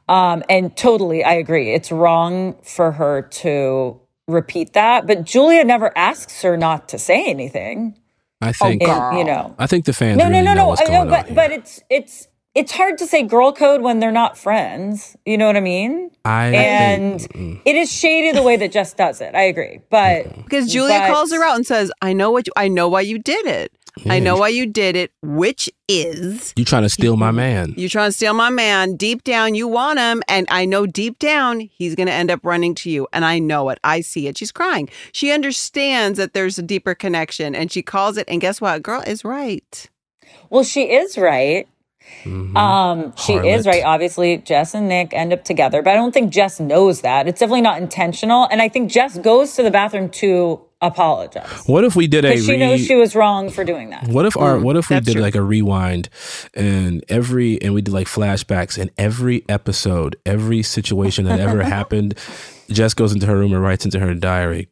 [0.10, 1.74] Um, and totally, I agree.
[1.74, 5.06] It's wrong for her to repeat that.
[5.06, 8.00] But Julia never asks her not to say anything.
[8.42, 8.84] I think.
[8.84, 10.68] And, you know, I think the fans no, really no, no, know no.
[10.70, 14.12] what's I know, but but it's it's it's hard to say girl code when they're
[14.12, 15.18] not friends.
[15.26, 16.12] You know what I mean?
[16.24, 19.36] I and think, it is shady the way that Jess does it.
[19.36, 22.54] I agree, but because Julia but- calls her out and says, I know what you,
[22.56, 23.72] I know why you did it.
[24.10, 27.76] I know why you did it, which is you trying to steal my man.
[27.78, 28.96] You trying to steal my man.
[28.96, 30.24] Deep down, you want him.
[30.28, 33.08] And I know deep down, he's going to end up running to you.
[33.14, 33.78] And I know it.
[33.84, 34.38] I see it.
[34.38, 34.90] She's crying.
[35.12, 38.28] She understands that there's a deeper connection and she calls it.
[38.28, 38.82] And guess what?
[38.82, 39.90] Girl is right.
[40.50, 41.68] Well, she is right.
[42.26, 43.84] Um, she is right.
[43.84, 47.28] Obviously, Jess and Nick end up together, but I don't think Jess knows that.
[47.28, 48.48] It's definitely not intentional.
[48.50, 52.30] And I think Jess goes to the bathroom to apologize What if we did a
[52.32, 54.06] because she re- knows she was wrong for doing that.
[54.08, 55.22] What if our Mm, what if we that's did true.
[55.22, 56.10] like a rewind
[56.54, 62.18] and every and we did like flashbacks and every episode, every situation that ever happened,
[62.70, 64.68] Jess goes into her room and writes into her diary.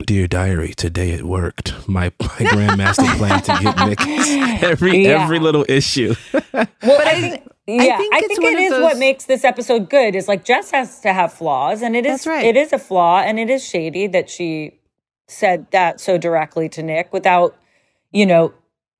[0.00, 1.74] Dear diary, today it worked.
[1.88, 5.22] My my grandmaster plan to get Nick every Yeah.
[5.22, 6.14] every little issue.
[6.82, 9.24] Well, I, think, yeah, I think think, it's one it of is those- what makes
[9.26, 10.16] this episode good.
[10.16, 12.44] Is like Jess has to have flaws, and it is That's right.
[12.44, 14.80] it is a flaw, and it is shady that she
[15.28, 17.56] said that so directly to Nick without,
[18.10, 18.52] you know,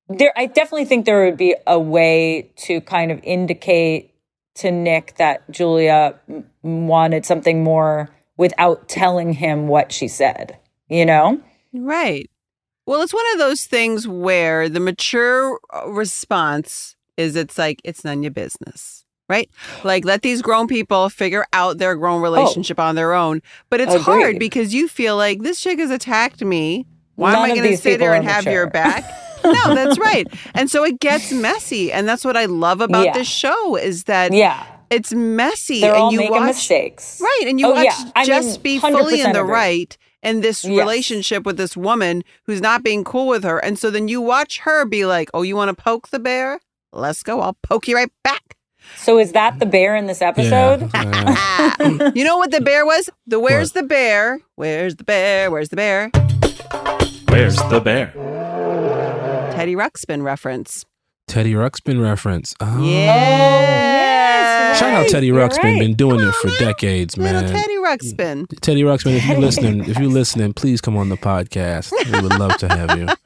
[0.07, 0.31] there.
[0.37, 4.13] I definitely think there would be a way to kind of indicate
[4.55, 6.17] to Nick that Julia
[6.63, 10.57] wanted something more without telling him what she said.
[10.89, 11.39] You know,
[11.73, 12.29] Right.
[12.85, 18.03] Well, it's one of those things where the mature uh, response is it's like, it's
[18.03, 19.05] none of your business.
[19.29, 19.49] Right?
[19.85, 23.41] Like, let these grown people figure out their grown relationship on their own.
[23.69, 24.39] But it's hard Oh.
[24.39, 26.85] Because you feel like this chick has attacked me.
[27.15, 29.03] Why am I going to sit people here and have your back?
[29.45, 30.27] no, that's right.
[30.53, 31.91] And so it gets messy.
[31.91, 33.13] And that's what I love about Yeah.
[33.13, 35.79] this show is that yeah, it's messy.
[35.81, 37.43] they're and all you making watch, mistakes, Right.
[37.47, 38.23] And you Oh, watch yeah.
[38.25, 39.51] Just mean, be fully in the agree.
[39.53, 40.79] right in this Yes.
[40.79, 43.59] relationship with this woman who's not being cool with her.
[43.59, 46.59] And so then you watch her be like, Oh, you want to poke the bear?
[46.91, 47.41] Let's go.
[47.41, 48.55] I'll poke you right back.
[48.97, 50.89] So is that the bear in this episode?
[50.93, 52.11] Yeah.
[52.15, 53.09] you know what the bear was?
[53.27, 54.39] The where's the bear?
[54.55, 55.49] Where's the bear?
[55.49, 56.09] Where's the bear?
[57.29, 58.11] Where's the bear?
[59.55, 60.85] Teddy Ruxpin reference.
[61.27, 62.53] Teddy Ruxpin reference.
[62.59, 62.83] Oh.
[62.83, 64.12] Yeah.
[64.75, 65.79] Shout out Teddy Ruxpin, right.
[65.79, 67.45] been doing it for decades, man.
[67.45, 67.61] Little.
[67.61, 68.59] Teddy Ruxpin.
[68.61, 71.91] Teddy Ruxpin, if you're listening, if you're listening, please come on the podcast.
[72.11, 73.07] We would love to have you.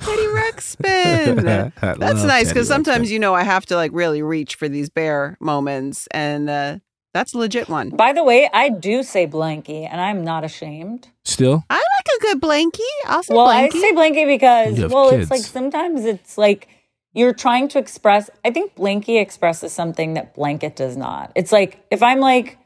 [0.00, 1.72] Teddy Ruxpin.
[1.98, 5.36] That's nice because sometimes you know I have to like really reach for these bear
[5.40, 6.78] moments, and uh,
[7.12, 7.90] that's a legit one.
[7.90, 11.08] By the way, I do say blankie, and I'm not ashamed.
[11.24, 11.64] still.
[11.70, 12.80] I like a good blankie.
[13.06, 13.74] I'll say Well, blankie.
[13.74, 15.22] I say blankie because well, kids.
[15.22, 16.68] it's like sometimes it's like
[17.12, 18.30] you're trying to express.
[18.44, 21.32] I think blankie expresses something that blanket does not.
[21.34, 22.58] It's like if I'm like,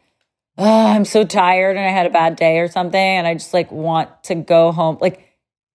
[0.59, 3.55] oh, I'm so tired and I had a bad day or something, and I just
[3.55, 5.21] like want to go home, like.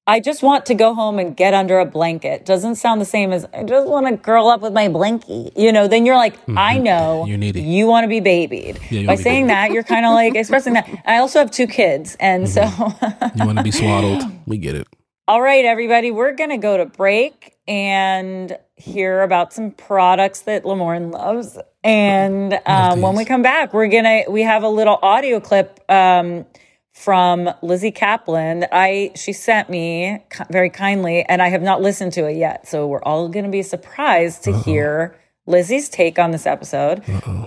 [0.07, 2.43] I just want to go home and get under a blanket.
[2.43, 5.55] Doesn't sound the same as I just want to curl up with my blankie.
[5.55, 6.83] You know, then you're like, I mm-hmm.
[6.83, 7.61] know You're needy.
[7.61, 8.79] you want to be babied.
[8.89, 9.55] Yeah, By be saying babied.
[9.55, 10.89] that, you're kind of like expressing that.
[11.05, 13.29] I also have two kids, and mm-hmm.
[13.29, 14.23] so You want to be swaddled?
[14.47, 14.87] We get it.
[15.27, 20.63] All right, everybody, we're going to go to break and hear about some products that
[20.63, 21.57] Lamorne loves.
[21.83, 25.79] And um, when we come back, we're going to, we have a little audio clip
[25.87, 26.47] um,
[26.91, 32.11] from Lizzy Caplan that I, she sent me very kindly, and I have not listened
[32.13, 32.67] to it yet.
[32.67, 37.03] So we're all going to be surprised to hear Lizzy's take on this episode.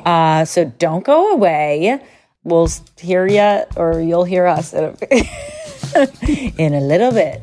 [0.06, 2.00] Uh, so don't go away.
[2.44, 4.96] We'll hear you, or you'll hear us in
[5.94, 7.42] a, in a little bit.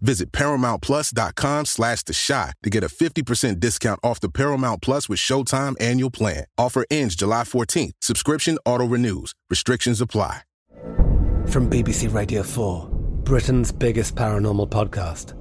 [0.00, 5.18] Visit ParamountPlus.com slash The Chi to get a 50% discount off the Paramount Plus with
[5.18, 6.44] Showtime annual plan.
[6.58, 7.92] Offer ends July 14th.
[8.00, 9.32] Subscription auto-renews.
[9.50, 10.42] Restrictions apply.
[11.46, 12.88] From BBC Radio 4,
[13.22, 15.34] Britain's biggest paranormal podcast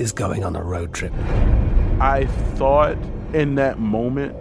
[0.00, 1.12] is going on a road trip.
[2.00, 2.96] I thought
[3.34, 4.34] in that moment,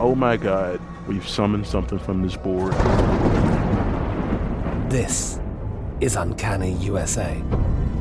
[0.00, 2.72] oh my God, we've summoned something from this board.
[4.90, 5.38] This
[6.00, 7.40] is Uncanny USA.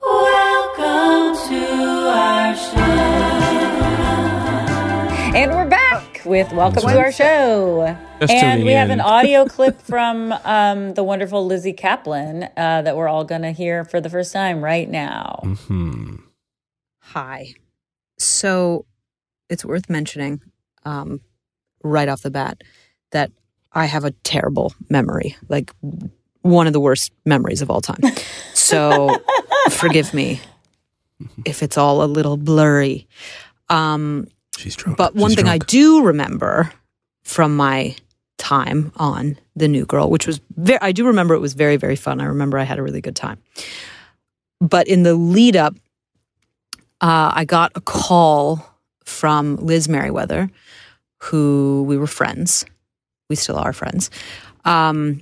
[0.00, 2.76] Welcome to our show.
[5.34, 7.96] And we're back with Welcome to our show.
[8.20, 12.82] Just and tuning we have an audio clip from um, the wonderful Lizzy Caplan uh,
[12.82, 15.40] that we're all going to hear for the first time right now.
[15.66, 16.16] Hmm.
[17.00, 17.54] Hi.
[18.18, 18.86] So
[19.48, 20.40] it's worth mentioning
[20.84, 21.20] um,
[21.82, 22.62] right off the bat
[23.12, 23.30] that
[23.72, 25.74] I have a terrible memory, like
[26.46, 28.00] one of the worst memories of all time.
[28.54, 29.16] So
[29.70, 30.40] forgive me
[31.44, 33.06] if it's all a little blurry.
[33.68, 34.26] Um,
[34.56, 34.98] She's drunk.
[34.98, 36.72] but one She's thing I do remember
[37.22, 37.94] from my
[38.38, 41.94] time on The New Girl, which was very, I do remember it was very, very
[41.94, 42.20] fun.
[42.20, 43.38] I remember I had a really good time.
[44.60, 45.74] But in the lead up,
[47.00, 48.66] uh, I got a call
[49.04, 50.50] from Liz Meriwether,
[51.22, 52.64] who we were friends.
[53.30, 54.10] We still are friends.
[54.64, 55.20] Um,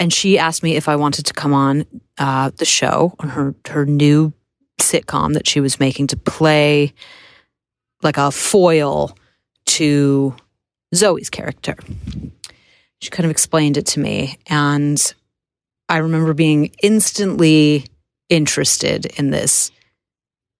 [0.00, 1.84] and she asked me if I wanted to come on
[2.18, 4.32] uh, the show on her her new
[4.80, 6.94] sitcom that she was making to play
[8.02, 9.16] like a foil
[9.66, 10.34] to
[10.94, 11.76] Zoe's character.
[13.00, 15.14] She kind of explained it to me, and
[15.88, 17.84] I remember being instantly
[18.28, 19.70] interested in this.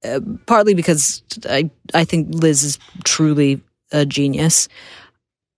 [0.05, 4.69] Uh, partly because I I think Liz is truly a genius,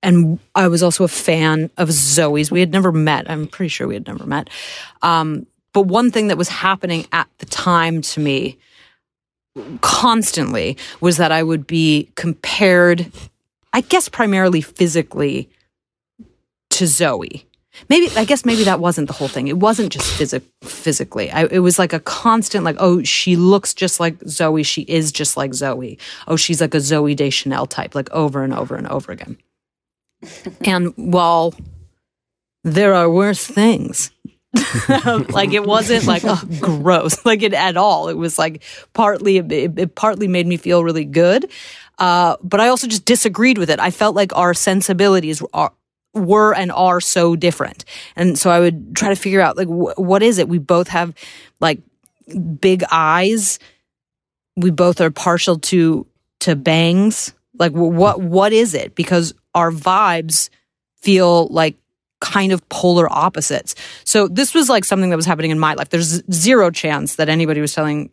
[0.02, 2.50] and I was also a fan of Zoe's.
[2.50, 3.30] We had never met.
[3.30, 4.50] I'm pretty sure we had never met.
[5.02, 8.58] Um, but one thing that was happening at the time to me
[9.80, 13.10] constantly was that I would be compared,
[13.72, 15.48] I guess, primarily physically
[16.70, 17.46] to Zoe.
[17.88, 19.48] Maybe I guess maybe that wasn't the whole thing.
[19.48, 21.30] It wasn't just physic- physically.
[21.30, 24.62] I, it was like a constant like, oh, she looks just like Zoe.
[24.62, 25.98] She is just like Zoe.
[26.28, 29.38] Oh, she's like a Zoe Deschanel type, like over and over and over again.
[30.64, 31.54] And while
[32.64, 34.10] there are worse things,
[35.30, 38.08] like it wasn't like oh, gross, like it at all.
[38.08, 38.62] It was like
[38.92, 41.50] partly it, it partly made me feel really good,
[41.98, 43.80] uh, but I also just disagreed with it.
[43.80, 45.72] I felt like our sensibilities are
[46.14, 47.84] were and are so different.
[48.16, 50.48] And so I would try to figure out like wh- what is it?
[50.48, 51.14] We both have
[51.60, 51.80] like
[52.60, 53.58] big eyes.
[54.56, 56.06] We both are partial to
[56.40, 57.32] to bangs.
[57.58, 58.94] Like what what is it?
[58.94, 60.48] Because our vibes
[61.00, 61.76] feel like
[62.20, 63.74] kind of polar opposites.
[64.04, 65.90] So this was like something that was happening in my life.
[65.90, 68.10] There's zero chance that anybody was telling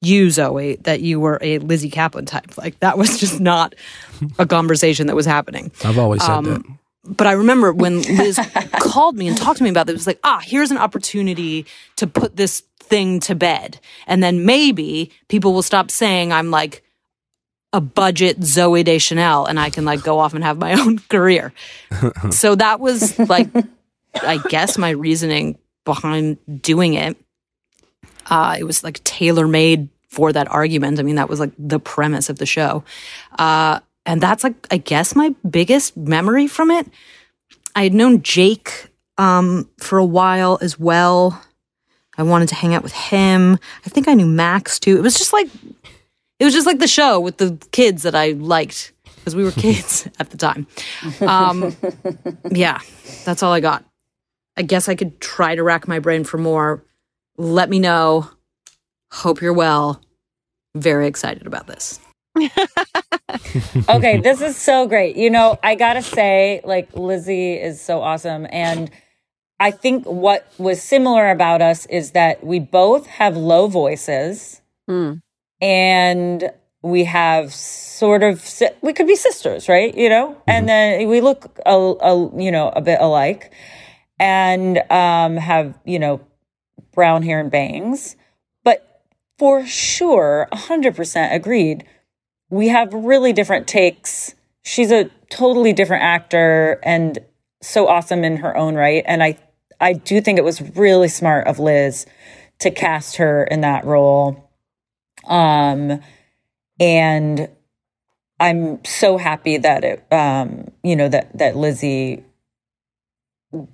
[0.00, 2.56] you, Zoe, that you were a Lizzy Caplan type.
[2.56, 3.74] Like that was just not
[4.38, 5.70] a conversation that was happening.
[5.84, 6.62] I've always said Um, that.
[7.16, 8.38] But I remember when Liz
[8.80, 11.66] called me and talked to me about it, it was like, ah, here's an opportunity
[11.96, 13.80] to put this thing to bed.
[14.06, 16.84] And then maybe people will stop saying I'm like
[17.72, 21.52] a budget Zoe Deschanel and I can like go off and have my own career.
[22.30, 23.48] so that was like,
[24.14, 27.16] I guess my reasoning behind doing it.
[28.26, 31.00] Uh, it was like tailor made for that argument.
[31.00, 32.84] I mean, that was like the premise of the show.
[33.38, 36.86] Uh, and that's like, I guess, my biggest memory from it.
[37.74, 41.42] I had known Jake um, for a while as well.
[42.18, 43.58] I wanted to hang out with him.
[43.86, 44.96] I think I knew Max too.
[44.98, 45.48] It was just like,
[46.42, 49.52] it was just like the show with the kids that I liked because we were
[49.52, 50.66] kids at the time.
[51.20, 51.76] Um,
[52.50, 52.80] yeah,
[53.24, 53.84] that's all I got.
[54.56, 56.84] I guess I could try to rack my brain for more.
[57.36, 58.28] Let me know.
[59.12, 60.02] Hope you're well.
[60.74, 62.00] Very excited about this.
[63.88, 65.14] okay, this is so great.
[65.14, 68.48] You know, I gotta say, like, Lizzy is so awesome.
[68.50, 68.90] And
[69.60, 74.60] I think what was similar about us is that we both have low voices
[75.62, 76.50] and
[76.82, 78.44] we have sort of,
[78.82, 79.96] we could be sisters, right?
[79.96, 83.52] You know, and then we look, a, a, you know, a bit alike
[84.18, 86.20] and um, have, you know,
[86.92, 88.16] brown hair and bangs.
[88.64, 89.04] But
[89.38, 91.84] for sure, 100% agreed
[92.52, 94.34] we have really different takes.
[94.62, 97.18] She's a totally different actor and
[97.62, 99.02] so awesome in her own right.
[99.06, 99.38] And I,
[99.80, 102.04] I do think it was really smart of Liz
[102.58, 104.50] to cast her in that role.
[105.24, 106.00] Um,
[106.80, 107.48] and
[108.40, 112.24] I'm so happy that it, um, you know, that, that Lizzy,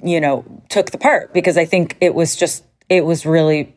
[0.03, 3.75] you know, took the part because I think it was just, it was really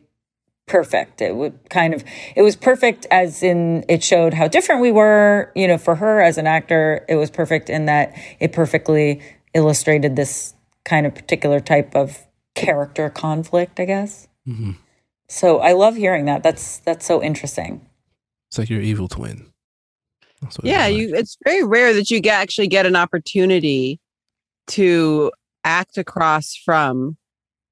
[0.66, 1.20] perfect.
[1.20, 2.04] It would kind of,
[2.36, 6.20] it was perfect as in it showed how different we were, you know, for her
[6.20, 7.04] as an actor.
[7.08, 9.22] It was perfect in that it perfectly
[9.54, 10.54] illustrated this
[10.84, 12.18] kind of particular type of
[12.54, 14.28] character conflict, I guess.
[14.46, 14.76] Mhm.
[15.32, 16.42] So I love hearing that.
[16.42, 17.80] That's, that's so interesting.
[18.50, 19.46] It's like your evil twin.
[20.42, 21.14] That's what it Yeah, you.
[21.14, 23.98] It's very rare that you get, actually get an opportunity
[24.68, 25.32] to
[25.64, 27.16] act across from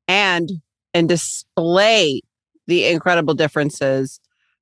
[0.09, 0.51] and
[0.95, 2.23] and display
[2.67, 4.21] the incredible differences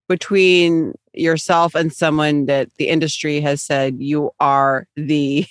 [0.09, 5.47] between yourself and someone that the industry has said you are the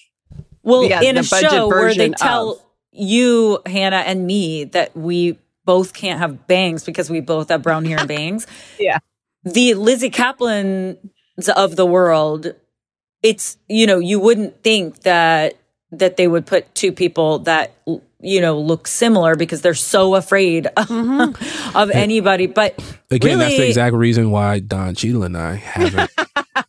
[0.64, 2.66] Well, yeah, in the a show where they tell of.
[2.92, 5.38] you, Hannah, and me that we
[5.68, 8.48] both can't have bangs because we both have brown hair and bangs.
[8.80, 9.00] Yeah.
[9.44, 10.98] The Lizzy Caplans
[11.56, 12.54] of the world,
[13.24, 15.58] it's, you know, you wouldn't think that
[15.92, 17.74] that they would put two people that
[18.20, 21.92] you know look similar because they're so afraid of mm-hmm.
[21.94, 22.78] anybody but
[23.10, 26.12] Again, that's the exact reason why Don Cheadle and I haven't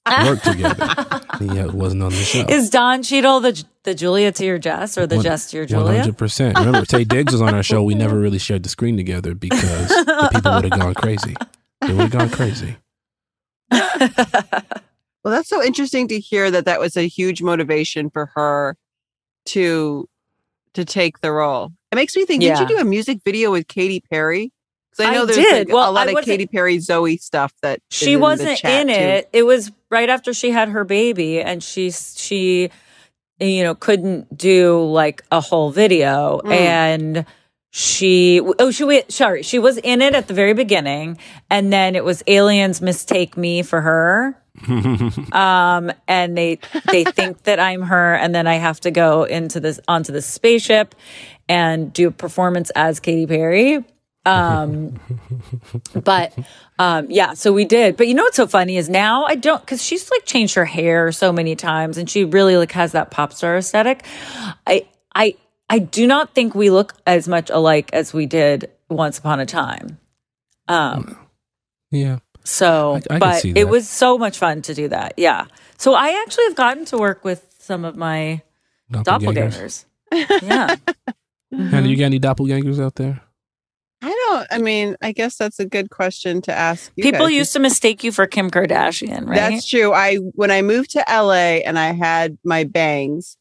[0.25, 1.18] worked together.
[1.39, 2.47] He uh, wasn't on the show.
[2.49, 5.67] is don Cheadle the the Julia to your Jess or the One- Jess to your
[5.67, 6.03] Julia?
[6.03, 6.55] 100%.
[6.57, 7.83] Remember, Taye Diggs was on our show.
[7.83, 11.35] We never really shared the screen together because the people would have gone crazy.
[11.81, 12.77] They would have gone crazy.
[15.25, 18.77] Well, that's so interesting to hear that that was a huge motivation for her
[19.47, 20.09] to
[20.75, 21.73] to take the role.
[21.93, 24.53] It makes me think, did you do a music video with Katy Perry?
[24.99, 25.69] Because I I know there's did.
[25.69, 28.89] like, Well, a lot of Katy Perry Zoe stuff that she in wasn't chat, in
[28.89, 28.93] too.
[28.95, 29.29] it.
[29.33, 32.71] It was right after she had her baby, and she she
[33.41, 36.53] you know couldn't do like a whole video, Mm.
[36.53, 37.27] and
[37.71, 41.19] she oh she sorry she was in it at the very beginning,
[41.51, 44.43] and then it was aliens mistake me for her.
[45.33, 46.59] um and they
[46.91, 50.27] they think that i'm her and then i have to go into this onto this
[50.27, 50.97] spaceship
[51.49, 53.85] and do a performance as Katy Perry
[54.29, 55.01] um
[56.05, 56.33] but
[56.79, 57.97] um yeah so we did.
[57.97, 60.65] But you know what's so funny is now i don't because she's like changed her
[60.65, 64.05] hair so many times and she really like has that pop star aesthetic.
[64.67, 65.35] I i
[65.71, 69.47] i do not think we look as much alike as we did once upon a
[69.47, 69.99] time.
[70.69, 71.17] Um
[71.91, 72.19] Yeah.
[72.45, 75.15] so I- I but it was so much fun to do that.
[75.17, 75.47] Yeah.
[75.79, 78.43] So i actually have gotten to work with some of my
[78.93, 79.85] Doppelgangers.
[80.13, 80.43] doppelgangers.
[80.43, 80.77] Yeah.
[81.53, 83.21] Hannah, you got any doppelgangers out there?
[84.01, 84.47] I don't.
[84.51, 86.93] I mean, I guess that's a good question to ask.
[86.97, 87.35] you people guys.
[87.35, 89.93] used to mistake you for kim kardashian right That's true.
[89.93, 93.37] I when I moved to LA and I had my bangs,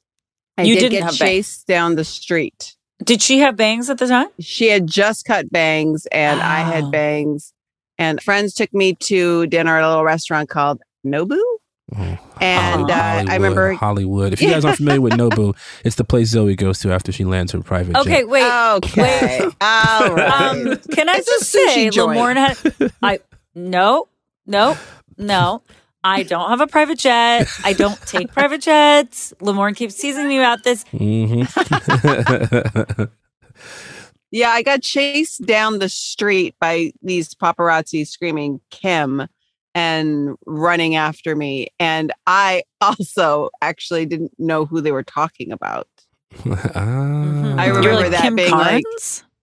[0.58, 1.20] I You did didn't get have bangs.
[1.20, 2.76] chased down the street.
[3.04, 4.28] Did she have bangs at the time?
[4.40, 6.66] She had just cut bangs and I Oh.
[6.72, 7.54] had bangs.
[8.00, 11.40] And friends took me to dinner at a little restaurant called Nobu.
[11.96, 12.94] And uh,
[13.28, 14.34] I remember Hollywood.
[14.34, 17.24] If you guys aren't familiar with Nobu, it's the place Zoe goes to after she
[17.24, 18.02] lands her private jet.
[18.02, 18.44] Okay, wait.
[18.44, 19.42] Okay.
[19.62, 20.42] All right.
[20.42, 21.92] Um, can I It's just say, sushi.
[21.92, 23.20] Lamorne had I
[23.56, 24.08] no,
[24.46, 24.78] no,
[25.18, 25.62] no.
[26.04, 27.48] I don't have a private jet.
[27.64, 29.34] I don't take private jets.
[29.42, 30.84] Lamorne keeps teasing me about this.
[30.94, 31.44] Mm-hmm.
[34.30, 39.28] Yeah, I got chased down the street by these paparazzi screaming Kim
[39.78, 41.68] and running after me.
[41.80, 45.88] And I also actually didn't know who they were talking about.
[46.74, 47.56] Ah.
[47.58, 48.84] I remember like, that Kim being like,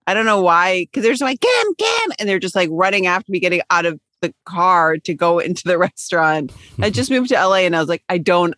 [0.08, 2.12] I don't know why, because they're just like, Kim, Kim.
[2.18, 5.62] And they're just like running after me, getting out of the car to go into
[5.66, 6.52] the restaurant.
[6.80, 8.56] I just moved to LA and I was like, I don't,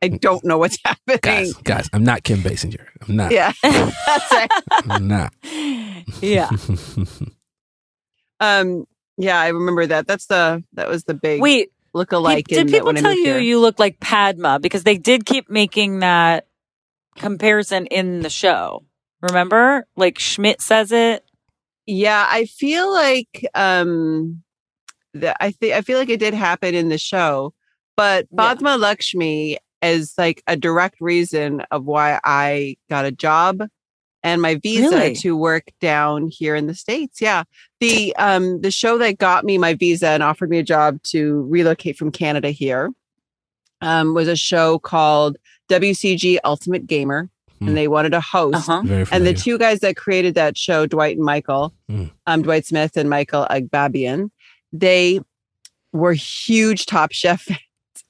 [0.00, 1.18] I don't know what's happening.
[1.22, 2.86] guys, guys, I'm not Kim Basinger.
[3.08, 3.32] I'm not.
[3.32, 4.50] Yeah, that's right.
[4.88, 5.34] I'm not.
[6.20, 6.50] Yeah.
[8.38, 8.86] Um,
[9.16, 10.06] yeah, I remember that.
[10.06, 12.46] That's the that was the big Wait, look alike.
[12.48, 16.46] Did people tell you you look like Padma because they did keep making that
[17.16, 18.84] comparison in the show?
[19.22, 21.24] Remember, like Schmidt says it.
[21.86, 24.42] Yeah, I feel like um
[25.14, 27.54] that I think I feel like it did happen in the show,
[27.96, 33.62] but Padma Lakshmi is like a direct reason of why I got a job
[34.24, 35.14] and my visa Really?
[35.16, 37.20] to work down here in the states.
[37.20, 37.44] Yeah.
[37.78, 41.42] The um the show that got me my visa and offered me a job to
[41.48, 42.90] relocate from Canada here
[43.80, 45.36] um was a show called
[45.68, 47.28] WCG Ultimate Gamer
[47.60, 48.68] and they wanted a host.
[48.68, 48.82] Uh-huh.
[49.10, 52.10] And the two guys that created that show, Dwight and Michael, Mm.
[52.26, 54.30] um, Dwight Smith and Michael Agbabian,
[54.70, 55.20] they
[55.92, 57.58] were huge Top Chef fans.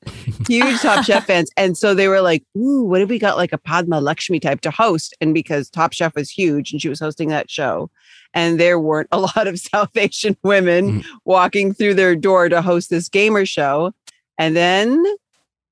[0.48, 1.50] huge Top Chef fans.
[1.56, 4.60] And so they were like, ooh, what if we got like a Padma Lakshmi type
[4.62, 5.14] to host?
[5.20, 7.90] And because Top Chef was huge and she was hosting that show,
[8.32, 11.06] and there weren't a lot of South Asian women mm.
[11.24, 13.92] walking through their door to host this gamer show.
[14.38, 15.04] And then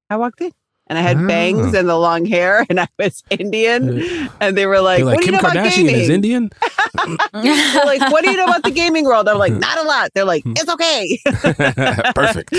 [0.08, 0.52] I walked in.
[0.92, 1.78] And I had bangs Ah.
[1.78, 4.28] and the long hair, and I was Indian.
[4.40, 6.08] And they were like, They're like, "What do you Kim know about Kardashian gaming?" is
[6.10, 6.50] Indian.
[7.32, 9.26] They're like, what do you know about the gaming world?
[9.26, 10.10] I'm like, not a lot.
[10.14, 10.52] They're like, Hmm.
[10.54, 11.18] it's okay.
[12.14, 12.54] Perfect.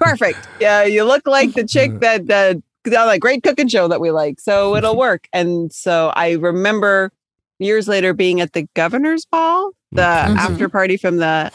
[0.00, 0.48] Perfect.
[0.60, 2.56] Yeah, you look like the chick that that
[2.86, 4.40] on that great cooking show that we like.
[4.40, 5.28] So it'll work.
[5.32, 7.12] And so I remember
[7.60, 10.38] years later being at the governor's ball, the Mm-hmm.
[10.38, 11.52] after party from the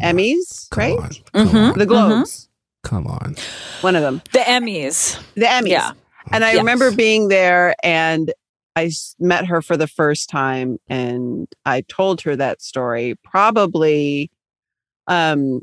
[0.00, 0.98] Emmys, right?
[1.34, 2.47] Mhm, The Globes.
[2.84, 3.36] Come on.
[3.80, 4.22] One of them.
[4.32, 5.20] The Emmys.
[5.34, 5.68] The Emmys.
[5.68, 5.92] Yeah.
[6.32, 6.58] And I Yes.
[6.58, 8.32] remember being there and
[8.76, 14.30] I met her for the first time and I told her that story, probably
[15.06, 15.62] um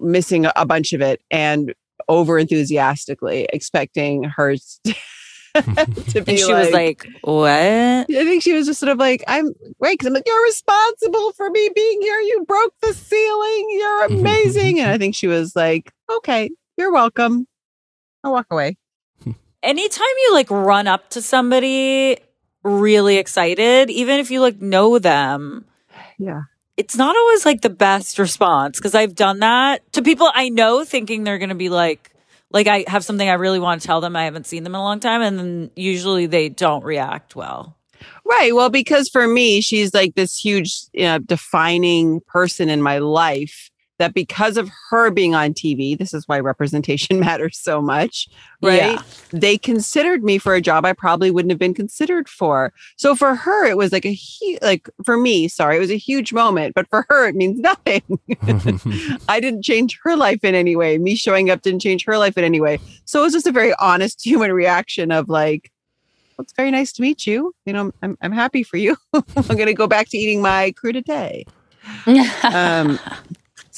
[0.00, 1.72] missing a- a bunch of it and
[2.08, 4.80] over enthusiastically expecting her s-
[5.54, 9.24] to be And she was like, "What?" I think she was just sort of like,
[9.26, 9.98] I'm right.
[9.98, 12.20] Cause I'm like, you're responsible for me being here.
[12.20, 13.66] You broke the ceiling.
[13.70, 14.80] You're mm-hmm, mm-hmm, amazing.
[14.80, 15.00] and I mm-hmm.
[15.00, 17.46] think she was like, okay, you're welcome.
[18.22, 18.76] I'll walk away.
[19.62, 22.18] anytime you like run up to somebody
[22.62, 25.64] really excited, even if you like know them,
[26.18, 26.42] Yeah.
[26.76, 30.84] it's not always like the best response because I've done that to people I know
[30.84, 32.10] thinking they're going to be like,
[32.50, 34.16] like I have something I really want to tell them.
[34.16, 37.76] I haven't seen them in a long time, and then usually they don't react well.
[38.24, 38.54] Right.
[38.54, 43.69] Well, because for me, she's like this huge you know, defining person in my life
[44.00, 48.28] that because of her being on TV, this is why representation matters so much,
[48.62, 48.76] right?
[48.76, 49.02] Yeah.
[49.30, 52.72] They considered me for a job I probably wouldn't have been considered for.
[52.96, 55.98] So for her, it was like a huge, like for me, sorry, it was a
[55.98, 58.02] huge moment, but for her, it means nothing.
[59.28, 60.98] I didn't change her life in any way.
[60.98, 62.80] Me showing up didn't change her life in any way.
[63.04, 65.70] So it was just a very honest human reaction of like,
[66.36, 67.54] well, it's very nice to meet you.
[67.66, 68.96] You know, I'm, I'm happy for you.
[69.12, 71.46] I'm going to go back to eating my crudité.
[72.44, 72.98] um,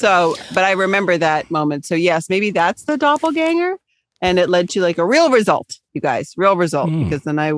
[0.03, 1.87] so, but I remember that moment.
[1.87, 3.77] So, yes, maybe that's the doppelganger.
[4.21, 6.89] And it led to like a real result, you guys, real result.
[6.91, 7.05] Hmm.
[7.05, 7.53] Because then I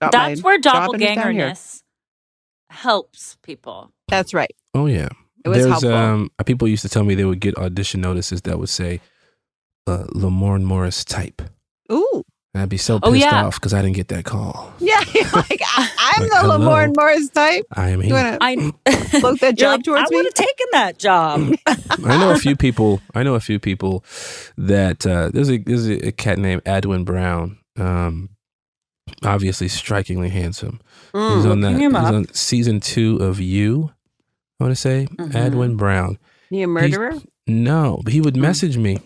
[0.00, 1.50] got That's my where job and it's down here.
[1.50, 1.82] doppelgangerness
[2.70, 3.92] helps people.
[4.08, 4.54] That's right.
[4.74, 5.08] Oh yeah.
[5.44, 5.92] It was There's helpful.
[5.94, 9.00] um people used to tell me they would get audition notices that would say
[9.86, 11.42] uh Lamorne Morris type.
[11.92, 12.22] Ooh.
[12.54, 13.44] And I'd be so Oh, pissed yeah.
[13.46, 14.72] off because I didn't get that call.
[14.78, 14.98] Yeah.
[15.32, 16.58] like, I, I'm Like, the hello.
[16.60, 17.64] Lamorne Morris type.
[17.72, 18.44] I am You want to
[18.86, 18.90] I
[19.20, 20.16] float that job like, towards I me?
[20.16, 21.52] would have taken that job.
[21.66, 23.00] I know a few people.
[23.14, 24.04] I know a few people
[24.56, 27.58] that uh, there's a there's a cat named Adwin Brown.
[27.76, 28.30] Um,
[29.24, 30.80] obviously strikingly handsome.
[31.12, 31.36] Mm.
[31.36, 31.76] he's on that.
[31.76, 33.90] He's on season two of You.
[34.60, 35.32] I want to say Mhm.
[35.32, 36.18] Adwin Brown.
[36.50, 37.14] You a murderer?
[37.48, 38.98] No, but he would message me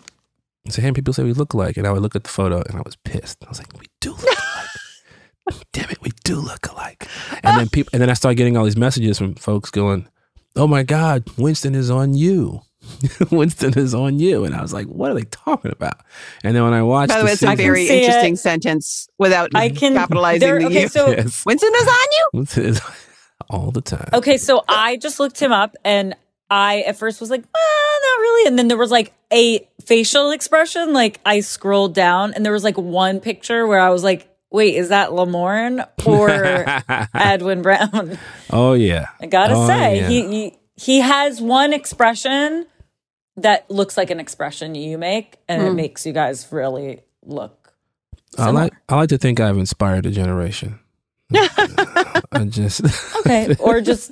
[0.69, 2.61] and say, "Hey, people say we look alike," and I would look at the photo
[2.61, 3.43] and I was pissed.
[3.43, 5.63] I was like, "We do look alike.
[5.73, 7.07] Damn it, we do look alike."
[7.43, 10.07] And then people, and then I started getting all these messages from folks going,
[10.55, 12.61] "Oh my God, Winston is on you."
[13.31, 15.97] Winston is on you, and I was like, "What are they talking about?"
[16.43, 18.37] And then when I watched, By the way, it's a very interesting it.
[18.37, 20.87] sentence without I can- capitalizing the okay, you.
[20.87, 21.45] so- Yes.
[21.45, 22.29] Winston is on you?
[22.33, 22.81] Winston is
[23.49, 24.09] all the time.
[24.13, 26.15] Okay, so I just looked him up and
[26.49, 28.47] I at first was like, ah, not really.
[28.47, 30.93] And then there was like a facial expression.
[30.93, 34.75] Like I scrolled down and there was like one picture where I was like, wait,
[34.75, 36.27] is that Lamorne or
[37.15, 38.17] Adwin Brown?
[38.51, 40.07] oh yeah, I gotta Oh, say, yeah.
[40.09, 42.65] he, he he has one expression
[43.37, 47.73] that looks like an expression you make, and it makes you guys really look.
[48.37, 50.79] I like I like to think I've inspired a generation.
[51.33, 52.81] I just
[53.19, 54.11] Okay, or just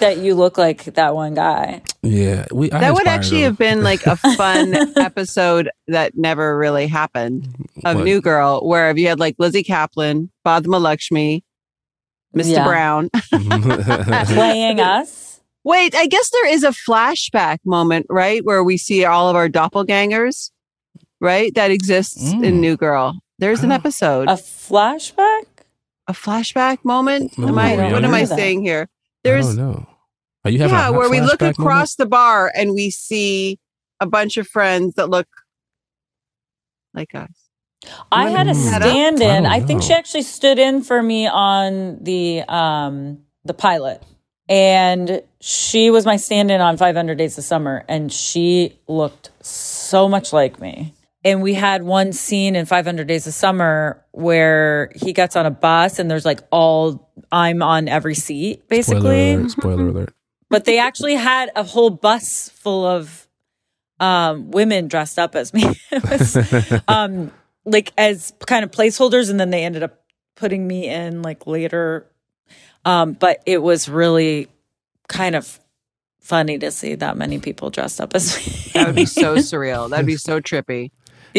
[0.00, 1.82] that you look like that one guy.
[2.02, 2.46] yeah.
[2.52, 3.52] We I that would actually them.
[3.52, 7.48] have been like a fun episode that never really happened
[7.84, 8.04] of What?
[8.04, 11.44] New Girl, where if you had like Lizzy Caplan, Padma Lakshmi,
[12.34, 12.52] Mr.
[12.52, 12.64] Yeah.
[12.64, 13.10] Brown.
[14.26, 15.40] Playing us.
[15.64, 18.44] Wait, I guess there is a flashback moment, right?
[18.44, 20.50] Where we see all of our doppelgangers,
[21.20, 21.52] right?
[21.54, 22.60] That exists in Mm.
[22.60, 23.18] New Girl.
[23.38, 23.74] There's an Oh.
[23.74, 25.42] episode, A flashback
[26.06, 26.12] a, flashback?
[26.12, 27.36] flashback moment.
[27.38, 28.88] Am I, what am I saying here?
[29.26, 29.86] I There's don't know.
[30.44, 31.98] Are you having yeah, a where we look across moment?
[31.98, 33.58] the bar and we see
[34.00, 35.28] a bunch of friends that look
[36.94, 37.30] like us.
[38.12, 38.76] I had a Mm.
[38.80, 39.44] stand I in.
[39.44, 44.02] don't I, think she actually stood in for me on the um the pilot.
[44.48, 50.08] And she was my stand in on 500 Days of Summer and she looked so
[50.08, 50.94] much like me.
[51.26, 55.50] And we had one scene in 500 Days of Summer where he gets on a
[55.50, 59.02] bus and there's like all I'm on every seat basically.
[59.02, 59.50] Spoiler alert!
[59.50, 60.14] Spoiler alert!
[60.48, 63.28] but they actually had a whole bus full of
[63.98, 65.64] um, women dressed up as me.
[66.10, 66.36] was
[66.88, 67.32] um,
[67.64, 70.02] like as kind of placeholders, and then they ended up
[70.36, 72.06] putting me in like later.
[72.84, 74.48] Um, but it was really
[75.08, 75.58] kind of
[76.20, 78.52] funny to see that many people dressed up as me.
[78.76, 79.88] That would be so surreal.
[79.88, 80.90] That'd be so trippy.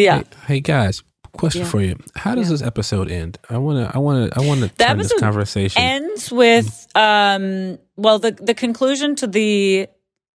[0.02, 0.18] Yeah.
[0.18, 1.68] Hey, hey, guys, question Yeah.
[1.70, 3.38] for you: How does this episode end?
[3.50, 5.82] I wanna, I wanna, I wanna The turn this conversation.
[5.82, 9.88] ends with um well the the conclusion to the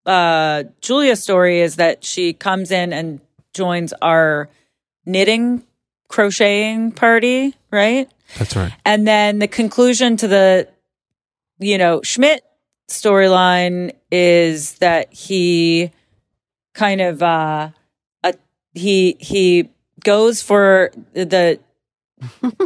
[0.06, 3.20] uh Julia story is that she comes in and
[3.54, 4.50] joins our
[5.06, 5.64] knitting
[6.08, 8.10] crocheting party, right?
[8.38, 8.72] That's right.
[8.86, 10.68] And then the conclusion to the
[11.60, 12.44] you know Schmidt
[12.90, 15.92] storyline is that he
[16.74, 17.70] kind of uh
[18.74, 19.70] he he
[20.04, 21.60] goes for the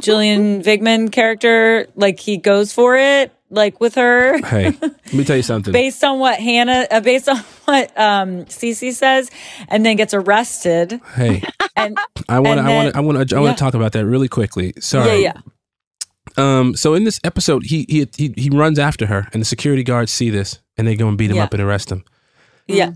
[0.02, 4.38] Julian Vigman character, like he goes for it, like with her.
[4.46, 5.72] Hey, let me tell you something.
[5.74, 9.30] based on what Hannah, uh, based on what um Cece says,
[9.68, 11.00] and then gets arrested.
[11.16, 11.44] hey,
[11.76, 11.98] And
[12.30, 13.54] I want, to, I want, to, I want to, I want yeah.
[13.56, 14.74] to talk about that really quickly.
[14.80, 15.22] Sorry.
[15.24, 15.34] yeah,
[16.38, 16.76] yeah, Um.
[16.76, 20.12] So in this episode, he he he he runs after her, and the security guards
[20.12, 21.44] see this, and they go and beat him Yeah.
[21.46, 22.04] up and arrest him.
[22.68, 22.92] yeah.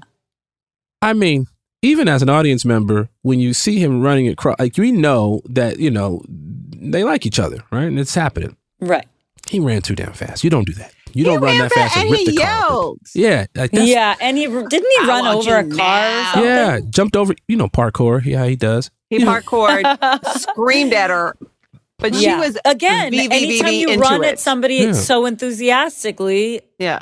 [0.99, 1.45] I mean,
[1.81, 5.79] even as an audience member, when you see him running across, like we know that
[5.79, 7.85] you know they like each other, right?
[7.85, 8.55] And it's happening.
[8.79, 9.07] Right.
[9.49, 10.43] He ran too damn fast.
[10.43, 10.93] You don't do that.
[11.13, 12.93] You don't run that fast and, and rip he the car.
[13.15, 16.43] Yeah, like that's, yeah, and he didn't he I run over a car or something?
[16.43, 17.33] yeah, jumped over.
[17.47, 18.23] You know, parkour.
[18.25, 18.91] Yeah, he does.
[19.09, 19.85] He parkoured,
[20.39, 21.35] screamed at her,
[21.97, 23.13] but she was again.
[23.13, 24.27] Anytime you run it.
[24.33, 24.91] at somebody Yeah.
[24.91, 26.99] so enthusiastically, Yeah.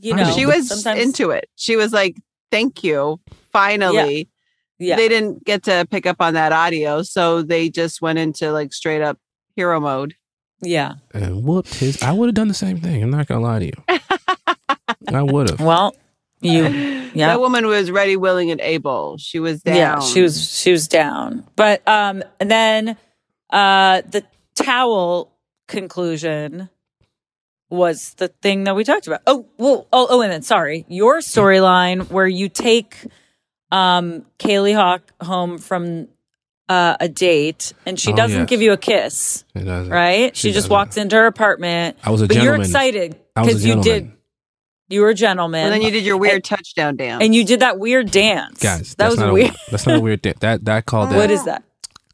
[0.00, 1.48] you know, she was sometimes- into it.
[1.56, 2.16] She was like,
[2.50, 3.20] "Thank you,
[3.52, 4.28] finally."
[4.80, 4.94] Yeah.
[4.94, 8.72] They didn't get to pick up on that audio, so they just went into like
[8.72, 9.18] straight up
[9.56, 10.14] hero mode.
[10.60, 10.94] Yeah.
[11.12, 12.02] and whooped his.
[12.02, 13.02] I would have done the same thing.
[13.02, 13.72] I'm not gonna lie to you.
[15.08, 15.60] I would have.
[15.60, 15.96] Well,
[16.40, 16.64] you.
[17.14, 17.28] Yeah.
[17.28, 19.16] That woman was ready, willing, and able.
[19.18, 19.76] She was down.
[19.76, 21.44] Yeah, she was she was down.
[21.56, 22.96] But um and then
[23.50, 24.24] uh the
[24.54, 25.32] towel
[25.66, 26.68] conclusion
[27.70, 29.20] was the thing that we talked about.
[29.26, 32.96] Oh, well, oh, oh, and then sorry, your storyline where you take
[33.70, 36.08] um Kali Hawk home from
[36.68, 38.48] uh, a date and she Oh, doesn't yes.
[38.48, 39.90] give you a kiss, It doesn't.
[39.92, 40.36] right?
[40.36, 40.70] She, She just doesn't.
[40.70, 41.96] walks into her apartment.
[42.04, 44.12] I was a but you're excited I was a because you did.
[44.90, 45.64] You were a gentleman.
[45.64, 47.22] And then you did your weird touchdown dance.
[47.22, 48.58] and you did that weird dance.
[48.60, 49.50] Guys, that was weird.
[49.50, 50.34] A, that's not a weird thing.
[50.40, 51.16] That that called that.
[51.16, 51.62] What is that?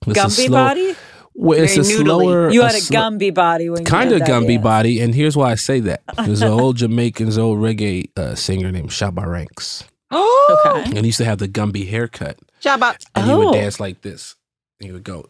[0.07, 0.95] it's Gumby slow- body?
[1.37, 2.03] Well, it's a noodly.
[2.05, 2.51] slower.
[2.53, 4.63] You had a slow- Gumby body when you kind did of that Gumby dance.
[4.63, 6.03] body, and here's why I say that.
[6.25, 9.83] There's an old Jamaican, old reggae uh, singer named Shabba Ranks,
[10.15, 10.85] oh, Okay.
[10.91, 12.97] and he used to have the Gumby haircut, Jabba.
[13.15, 13.53] and he would Oh.
[13.53, 14.37] dance like this.
[14.81, 15.29] And he would go,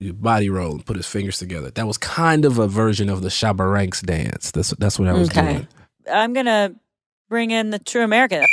[0.00, 1.70] you body roll, and put his fingers together.
[1.70, 4.50] That was kind of a version of the Shabba Ranks dance.
[4.50, 5.40] That's that's what I was Okay.
[5.42, 5.68] doing.
[6.12, 6.74] I'm gonna
[7.28, 8.44] bring in the True American.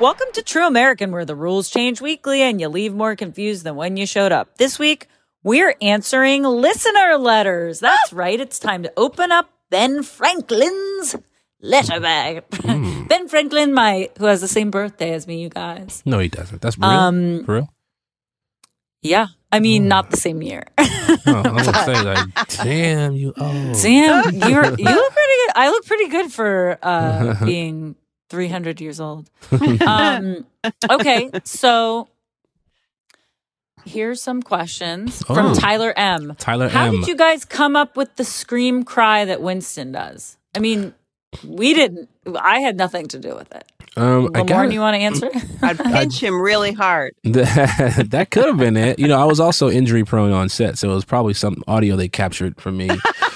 [0.00, 3.76] Welcome to True American, where the rules change weekly and you leave more confused than
[3.76, 4.56] when you showed up.
[4.58, 5.06] This week,
[5.42, 7.80] we're answering listener letters.
[7.80, 8.38] That's right.
[8.40, 11.16] It's time to open up Ben Franklin's
[11.60, 12.44] letter bag.
[13.08, 16.02] ben Franklin, my who has the same birthday as me, you guys.
[16.04, 16.60] No, he doesn't.
[16.62, 16.88] That's real.
[16.88, 17.74] Um, For real.
[19.00, 20.64] Yeah, I mean, not the same year.
[20.76, 23.32] Oh, I was say like, damn you.
[23.36, 25.52] Oh, Sam, you're you look pretty good.
[25.54, 27.94] I look pretty good for uh, being
[28.30, 29.30] 300 years old.
[29.52, 30.44] Um,
[30.90, 32.08] okay, so
[33.88, 35.54] here's some questions from Oh.
[35.54, 36.34] Tyler M.
[36.38, 36.92] Tyler How M.
[37.00, 40.36] did you guys come up with the scream cry that Winston does?
[40.54, 40.94] I mean,
[41.44, 42.08] we didn't.
[42.40, 43.64] I had nothing to do with it.
[43.96, 45.28] Um, I Lamorne, got you want to answer?
[45.62, 47.14] I'd pinch him really hard.
[47.24, 48.98] That, that could have been it.
[48.98, 51.96] You know, I was also injury prone on set, so it was probably some audio
[51.96, 52.88] they captured from me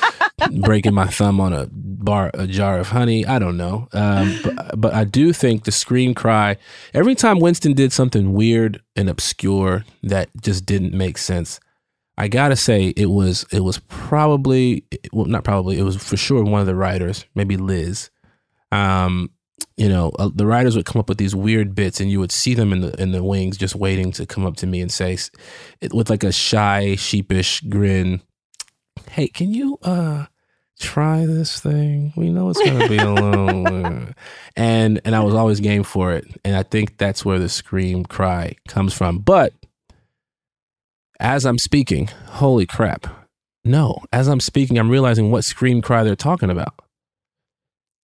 [0.51, 3.24] breaking my thumb on a bar, a jar of honey.
[3.26, 6.57] I don't know, um, but, but I do think the scream cry.
[6.95, 11.61] Every time Winston did something weird and obscure that just didn't make sense,
[12.18, 16.43] I gotta say it was it was probably well not probably it was for sure
[16.45, 18.11] one of the writers, maybe Liz.
[18.70, 19.30] Um,
[19.76, 22.32] you know, uh, the writers would come up with these weird bits, and you would
[22.32, 24.93] see them in the in the wings, just waiting to come up to me and
[24.93, 25.16] say,
[25.80, 28.22] it, with like a shy, sheepish grin,
[29.11, 30.26] "Hey, can you uh
[30.83, 32.12] try this thing?
[32.16, 34.07] We know it's gonna be a little," uh,"
[34.57, 38.05] and and I was always game for it, and I think that's where the scream
[38.05, 39.18] cry comes from.
[39.18, 39.55] But
[41.20, 43.07] as I'm speaking, holy crap!
[43.64, 46.74] No, as I'm speaking, I'm realizing what scream cry they're talking about.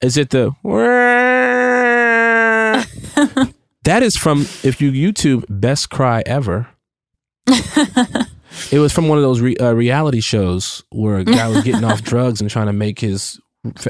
[0.00, 0.52] Is it the
[3.82, 6.68] that is from if you YouTube best cry ever.
[8.72, 11.84] it was from one of those re, uh, reality shows where a guy was getting
[11.84, 13.40] off drugs and trying to make his,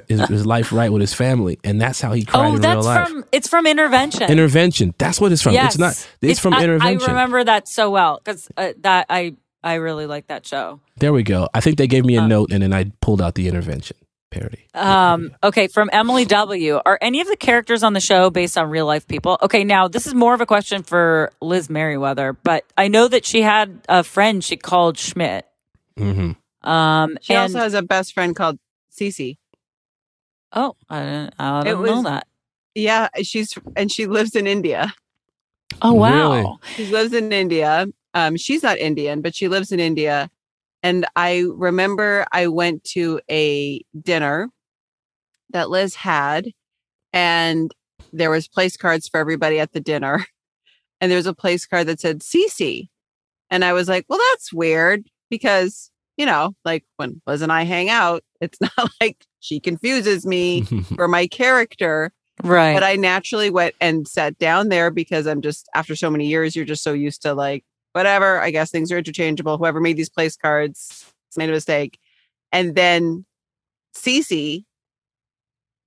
[0.09, 2.77] his his life right with his family, and that's how he cried oh, in that's
[2.77, 3.09] real life.
[3.09, 4.31] from it's from Intervention.
[4.31, 4.95] Intervention.
[4.99, 5.55] That's what it's from.
[5.55, 5.75] Yes.
[5.75, 6.09] It's not.
[6.21, 7.09] It's, from I- Intervention.
[7.09, 10.81] I remember that so well because uh, that I I really like that show.
[10.97, 11.49] There we go.
[11.55, 13.97] I think they gave me a note, and then I pulled out the Intervention
[14.31, 14.67] parody.
[14.75, 16.81] Um, okay, from Emily W.
[16.85, 19.39] Are any of the characters on the show based on real life people?
[19.43, 23.25] Okay, now this is more of a question for Liz Meriwether, but I know that
[23.25, 25.47] she had a friend she called Schmidt.
[25.97, 28.59] hmm Um, She and, also has a best friend called
[28.93, 29.37] Cece.
[30.53, 32.27] oh, I didn't, I It didn't know was- that.
[32.75, 34.95] Yeah, she's and she lives in India.
[35.83, 36.57] Oh wow, Really?
[36.77, 37.87] She lives in India.
[38.15, 40.31] Um, she's not Indian, but she lives in India.
[40.83, 44.51] And I remember I went to a dinner
[45.51, 46.49] that Liz had,
[47.13, 47.73] and
[48.13, 50.25] there was place cards for everybody at the dinner.
[51.01, 52.89] And there was a place card that said Cece.
[53.51, 57.63] And I was like, well, that's weird because, you know, like when Liz and I
[57.63, 60.63] hang out, it's not like she confuses me
[60.97, 62.11] for my character.
[62.43, 62.75] right?
[62.75, 66.57] But I naturally went and sat down there because I'm just after so many years,
[66.57, 67.63] you're just so used to like
[67.99, 68.41] whatever.
[68.41, 69.59] I guess things are interchangeable.
[69.59, 71.99] Whoever made these place cards made a mistake.
[72.53, 73.25] And then
[73.97, 74.65] Cece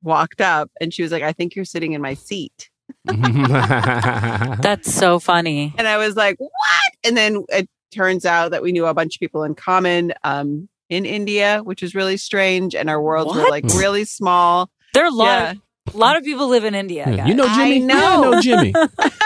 [0.03, 2.69] walked up and she was like, I think you're sitting in my seat.
[3.05, 5.73] That's so funny.
[5.77, 6.51] And I was like, what?
[7.03, 10.67] And then it turns out that we knew a bunch of people in common um,
[10.89, 12.75] in India, which was really strange.
[12.75, 14.69] And our worlds were like really small.
[14.93, 15.51] There are a lot, Yeah.
[15.51, 17.05] of, a lot of people live in India.
[17.09, 17.25] Yeah.
[17.25, 17.83] You know Jimmy?
[17.83, 18.17] I Yeah.
[18.17, 18.73] I know Jimmy.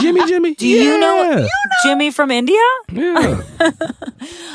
[0.00, 0.54] Jimmy, Jimmy.
[0.54, 1.48] Do you know, Yeah.
[1.84, 2.60] Jimmy from India?
[2.92, 3.42] Yeah.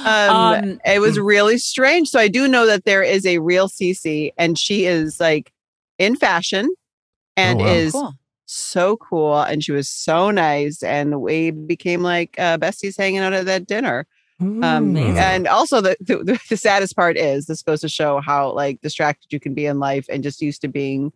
[0.06, 2.10] Um, Um, it was really strange.
[2.10, 5.52] So I do know that there is a real Cece, and she is like
[6.00, 6.70] in fashion
[7.38, 7.72] and Oh, wow.
[7.72, 8.14] is Cool.
[8.46, 9.40] so cool.
[9.42, 13.68] And she was so nice, and we became like uh, besties hanging out at that
[13.68, 14.08] dinner.
[14.42, 14.56] Um,
[14.96, 15.18] Mm.
[15.18, 19.32] and also the, the the saddest part is this goes to show how like distracted
[19.34, 21.12] you can be in life and just used to being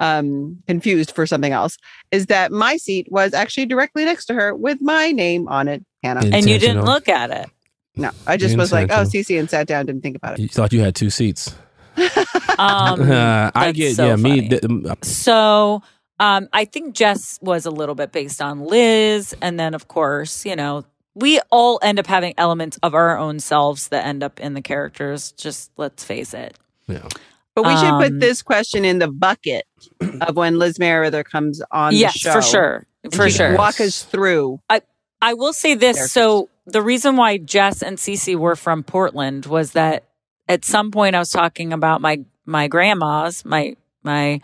[0.00, 1.76] um confused for something else
[2.12, 5.84] is that my seat was actually directly next to her with my name on it
[6.02, 7.48] hannah And you didn't look at it.
[7.96, 9.24] no i just was like oh Intentional.
[9.24, 11.54] Cece and sat down didn't think about it You thought you had two seats.
[12.58, 14.48] Um, Uh, I get, so yeah, me.
[14.48, 15.80] th- um, So
[16.18, 19.32] um, I think Jess was a little bit based on Liz.
[19.40, 20.84] And then, of course, you know,
[21.14, 24.60] we all end up having elements of our own selves that end up in the
[24.62, 25.30] characters.
[25.32, 26.56] Just let's face it.
[26.88, 27.06] yeah.
[27.62, 29.66] But we should Um, put this question in the bucket
[30.20, 32.86] of when liz Meriwether comes on yes, for sure.
[33.04, 33.56] And For sure.
[33.56, 34.60] walk us through
[35.20, 36.12] I will say this.
[36.12, 40.04] So the reason why Jess and Cece were from Portland was that
[40.48, 43.44] at some point I was talking about my my grandmas.
[43.44, 44.40] My my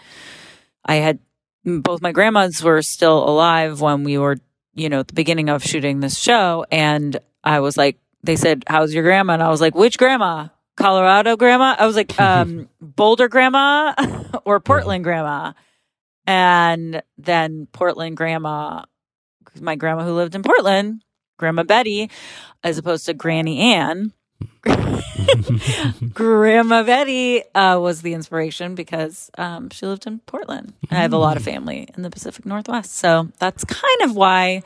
[0.85, 1.19] I had
[1.65, 4.37] both my grandmas were still alive when we were,
[4.75, 8.65] you know, at the beginning of shooting this show, and I was like, they said,
[8.67, 11.77] "How's your grandma?" And I was like, "Which grandma?" Colorado grandma.
[11.79, 13.95] I was like, um, Boulder grandma
[14.45, 15.53] or Portland grandma.
[16.27, 18.85] And then Portland grandma,
[19.61, 21.03] my grandma who lived in Portland,
[21.37, 22.11] Grandma Betty,
[22.63, 24.13] as opposed to Granny Ann.
[26.15, 30.73] Grandma Betty uh, was the inspiration because um, she lived in Portland.
[30.89, 32.95] And I have a lot of family in the Pacific Northwest.
[32.95, 34.63] So that's kind of why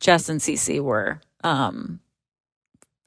[0.00, 2.00] Jess and Cece were um,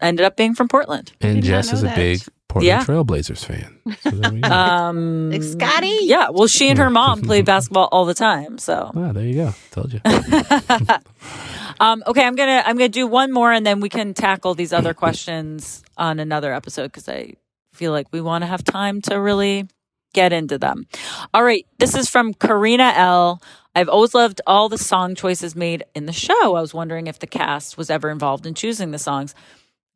[0.02, 1.12] ended up being from Portland.
[1.22, 1.96] And Jess is a that.
[1.96, 2.84] big Portland Yeah.
[2.84, 3.78] Trailblazers fan.
[4.02, 4.50] So there we go.
[4.50, 5.98] Um, Like Scotty?
[6.02, 6.30] Yeah.
[6.30, 8.58] Well, she and her mom played basketball all the time.
[8.58, 9.54] So ah, there you go.
[9.72, 10.02] Told you.
[11.80, 14.74] um, okay, I'm gonna I'm gonna do one more, and then we can tackle these
[14.74, 17.34] other questions on another episode because I
[17.74, 19.68] feel like we want to have time to really
[20.14, 20.86] get into them.
[21.34, 23.42] All right, this is from Karina L.
[23.74, 26.56] I've always loved all the song choices made in the show.
[26.56, 29.34] I was wondering if the cast was ever involved in choosing the songs.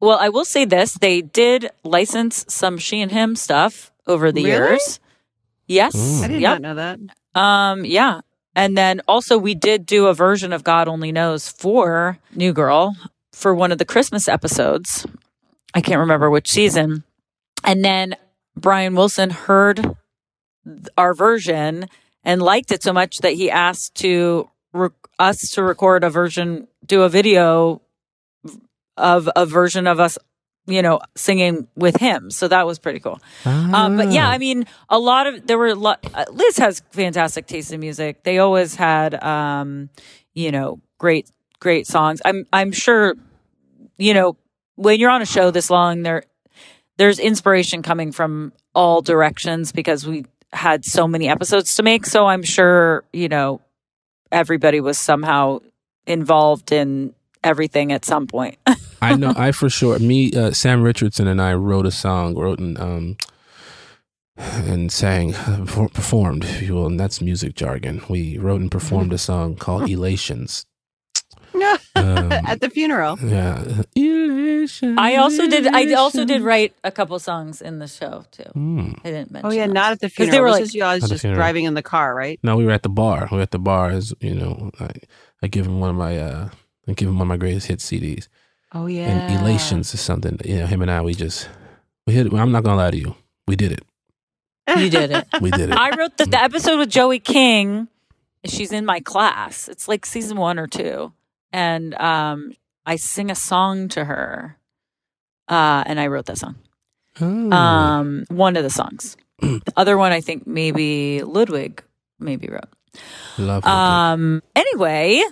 [0.01, 4.43] Well, I will say this: they did license some she and him stuff over the
[4.43, 4.55] Really?
[4.71, 4.99] years.
[5.67, 6.61] Yes, i did Yep.
[6.61, 6.99] not know that
[7.39, 8.21] um, yeah.
[8.55, 12.95] And then also we did do a version of God Only Knows for New Girl
[13.33, 15.05] for one of the Christmas episodes.
[15.73, 17.03] I can't remember which season.
[17.65, 18.15] And then
[18.55, 19.95] Brian Wilson heard
[20.97, 21.89] our version
[22.23, 24.89] and liked it so much that he asked to re-
[25.19, 27.81] us to record a version, do a video
[28.97, 30.17] of a version of us,
[30.67, 32.31] you know, singing with him.
[32.31, 33.19] So that was pretty cool.
[33.45, 36.05] Um, but yeah, I mean, a lot of there were a lot.
[36.13, 38.23] Uh, Liz has fantastic taste in music.
[38.23, 39.89] They always had, um,
[40.33, 41.29] you know, great
[41.59, 42.21] great songs.
[42.25, 43.15] I'm I'm sure,
[43.97, 44.37] you know,
[44.75, 46.23] when you're on a show this long, there
[46.97, 52.05] there's inspiration coming from all directions because we had so many episodes to make.
[52.05, 53.61] So I'm sure, you know,
[54.31, 55.59] everybody was somehow
[56.07, 57.13] involved in
[57.45, 58.57] everything at some point.
[59.01, 59.33] I know.
[59.37, 59.99] I for sure.
[59.99, 62.35] Me, uh, Sam Richardson, and I wrote a song.
[62.35, 63.17] Wrote and um,
[64.37, 68.01] and sang, performed, if you will, and that's music jargon.
[68.09, 70.65] We wrote and performed a song called "Elations."
[71.97, 73.63] Um, at the funeral yeah,
[73.95, 74.97] Elations.
[74.99, 75.65] I also did.
[75.65, 78.43] I also did write a couple songs in the show too.
[78.53, 78.91] Hmm.
[79.05, 79.49] I didn't mention.
[79.49, 79.73] oh yeah those.
[79.73, 81.39] not at the 'Cause they funeral were this like- is you guys At just funeral.
[81.39, 83.29] driving in the car right No, we were at the bar.
[83.31, 83.89] We were at the bar.
[83.89, 84.89] As you know, I,
[85.41, 86.49] I give him one of my, uh,
[86.87, 88.27] I give him one of my greatest hit CDs.
[88.73, 90.39] oh yeah And Elations is something.
[90.45, 91.49] You know, him and I, we just
[92.05, 92.31] we hit.
[92.33, 93.15] I'm not gonna lie to you.
[93.47, 93.83] We did it.
[94.77, 95.27] You did it.
[95.41, 95.77] We did it.
[95.77, 97.87] I wrote the, the episode with Joey King.
[98.45, 99.67] She's in my class.
[99.67, 101.13] It's like season one or two,
[101.51, 102.53] and um,
[102.85, 104.57] I sing a song to her,
[105.47, 106.55] uh, and I wrote that song.
[107.21, 107.51] Oh.
[107.51, 109.17] Um, one of the songs.
[109.39, 111.83] the other one, I think maybe Ludwig
[112.19, 112.69] maybe wrote.
[113.37, 113.69] Love it.
[113.69, 114.43] Um.
[114.55, 115.23] Anyway,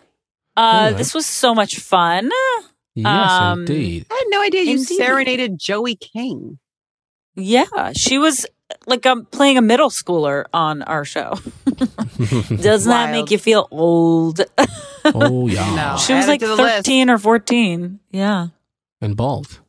[0.58, 0.98] uh, Anyway.
[0.98, 2.30] this was so much fun.
[2.96, 4.06] yes, um, indeed.
[4.12, 4.98] i had no idea you Indeed.
[4.98, 6.60] serenaded joey king
[7.36, 8.46] Yeah, she was
[8.88, 11.34] like um, playing a middle schooler on our show.
[12.50, 14.42] Doesn't that make you feel old?
[15.06, 15.76] oh yeah.
[15.76, 15.98] No.
[15.98, 16.86] she was Add like to the list.
[16.86, 18.00] 13 or 14.
[18.12, 18.48] Yeah.
[19.02, 19.60] And bald.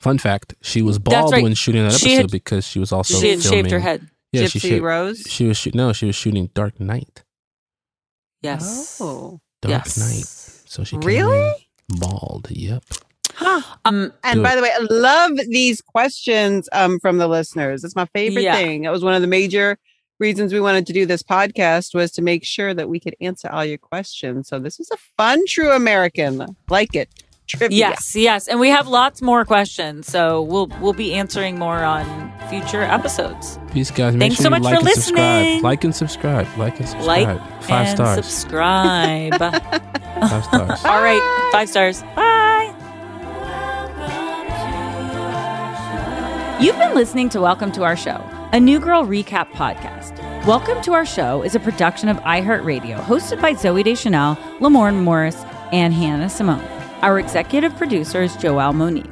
[0.00, 1.42] Fun fact: she was bald right.
[1.42, 3.64] when shooting that She episode had- because she was also she had filming.
[3.64, 4.08] shaved her head.
[4.32, 5.74] Yeah, she gypsy shaved- rose She was shoot.
[5.74, 7.24] No, she was shooting Dark Knight.
[8.42, 8.98] Yes.
[9.00, 9.98] oh Dark Yes.
[9.98, 10.68] Knight.
[10.68, 11.54] So she came Really?
[11.88, 12.48] bald.
[12.50, 12.82] Yep.
[13.84, 17.84] Um, And by the way, I love these questions um, from the listeners.
[17.84, 18.54] It's my favorite Yeah.
[18.56, 18.84] thing.
[18.84, 19.78] It was one of the major
[20.20, 23.48] reasons we wanted to do this podcast was to make sure that we could answer
[23.50, 24.48] all your questions.
[24.48, 26.46] So this is a fun True American.
[26.70, 27.08] Like it.
[27.46, 27.76] Trivia.
[27.78, 32.32] Yes, yes, and we have lots more questions, so we'll we'll be answering more on
[32.48, 33.58] future episodes.
[33.72, 34.14] Peace, guys.
[34.14, 35.60] Make Thanks sure so you much like for and listening.
[35.60, 35.62] subscribe.
[35.64, 36.46] Like and subscribe.
[36.58, 37.26] Like and subscribe.
[37.36, 38.26] Like Five and stars.
[38.26, 39.34] subscribe.
[39.38, 40.84] Five stars.
[40.86, 42.02] All right, five stars.
[42.16, 42.70] Bye.
[46.60, 50.16] You've been listening to Welcome to Our Show, a New Girl recap podcast.
[50.46, 55.36] Welcome to Our Show is a production of iHeartRadio, hosted by Zoe Deschanel, Lamorne Morris,
[55.72, 56.62] and Hannah Simone.
[57.04, 59.04] Our executive producer is Joelle Monique.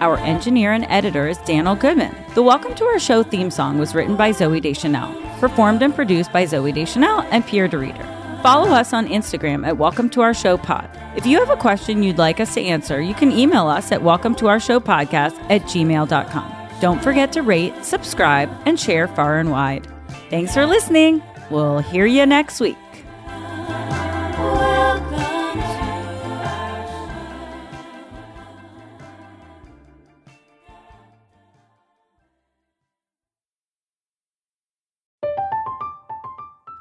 [0.00, 2.16] Our engineer and editor is Daniel Goodman.
[2.34, 6.32] The Welcome to Our Show theme song was written by Zooey Deschanel, performed and produced
[6.32, 8.38] by Zooey Deschanel and Pierre de Reeder.
[8.42, 10.88] Follow us on Instagram at Welcome to Our Show Pod.
[11.18, 14.02] If you have a question you'd like us to answer, you can email us at
[14.02, 16.80] welcome to our show podcast at gmail.com.
[16.80, 19.86] Don't forget to rate, subscribe, and share far and wide.
[20.30, 21.22] Thanks for listening.
[21.50, 22.78] We'll hear you next week.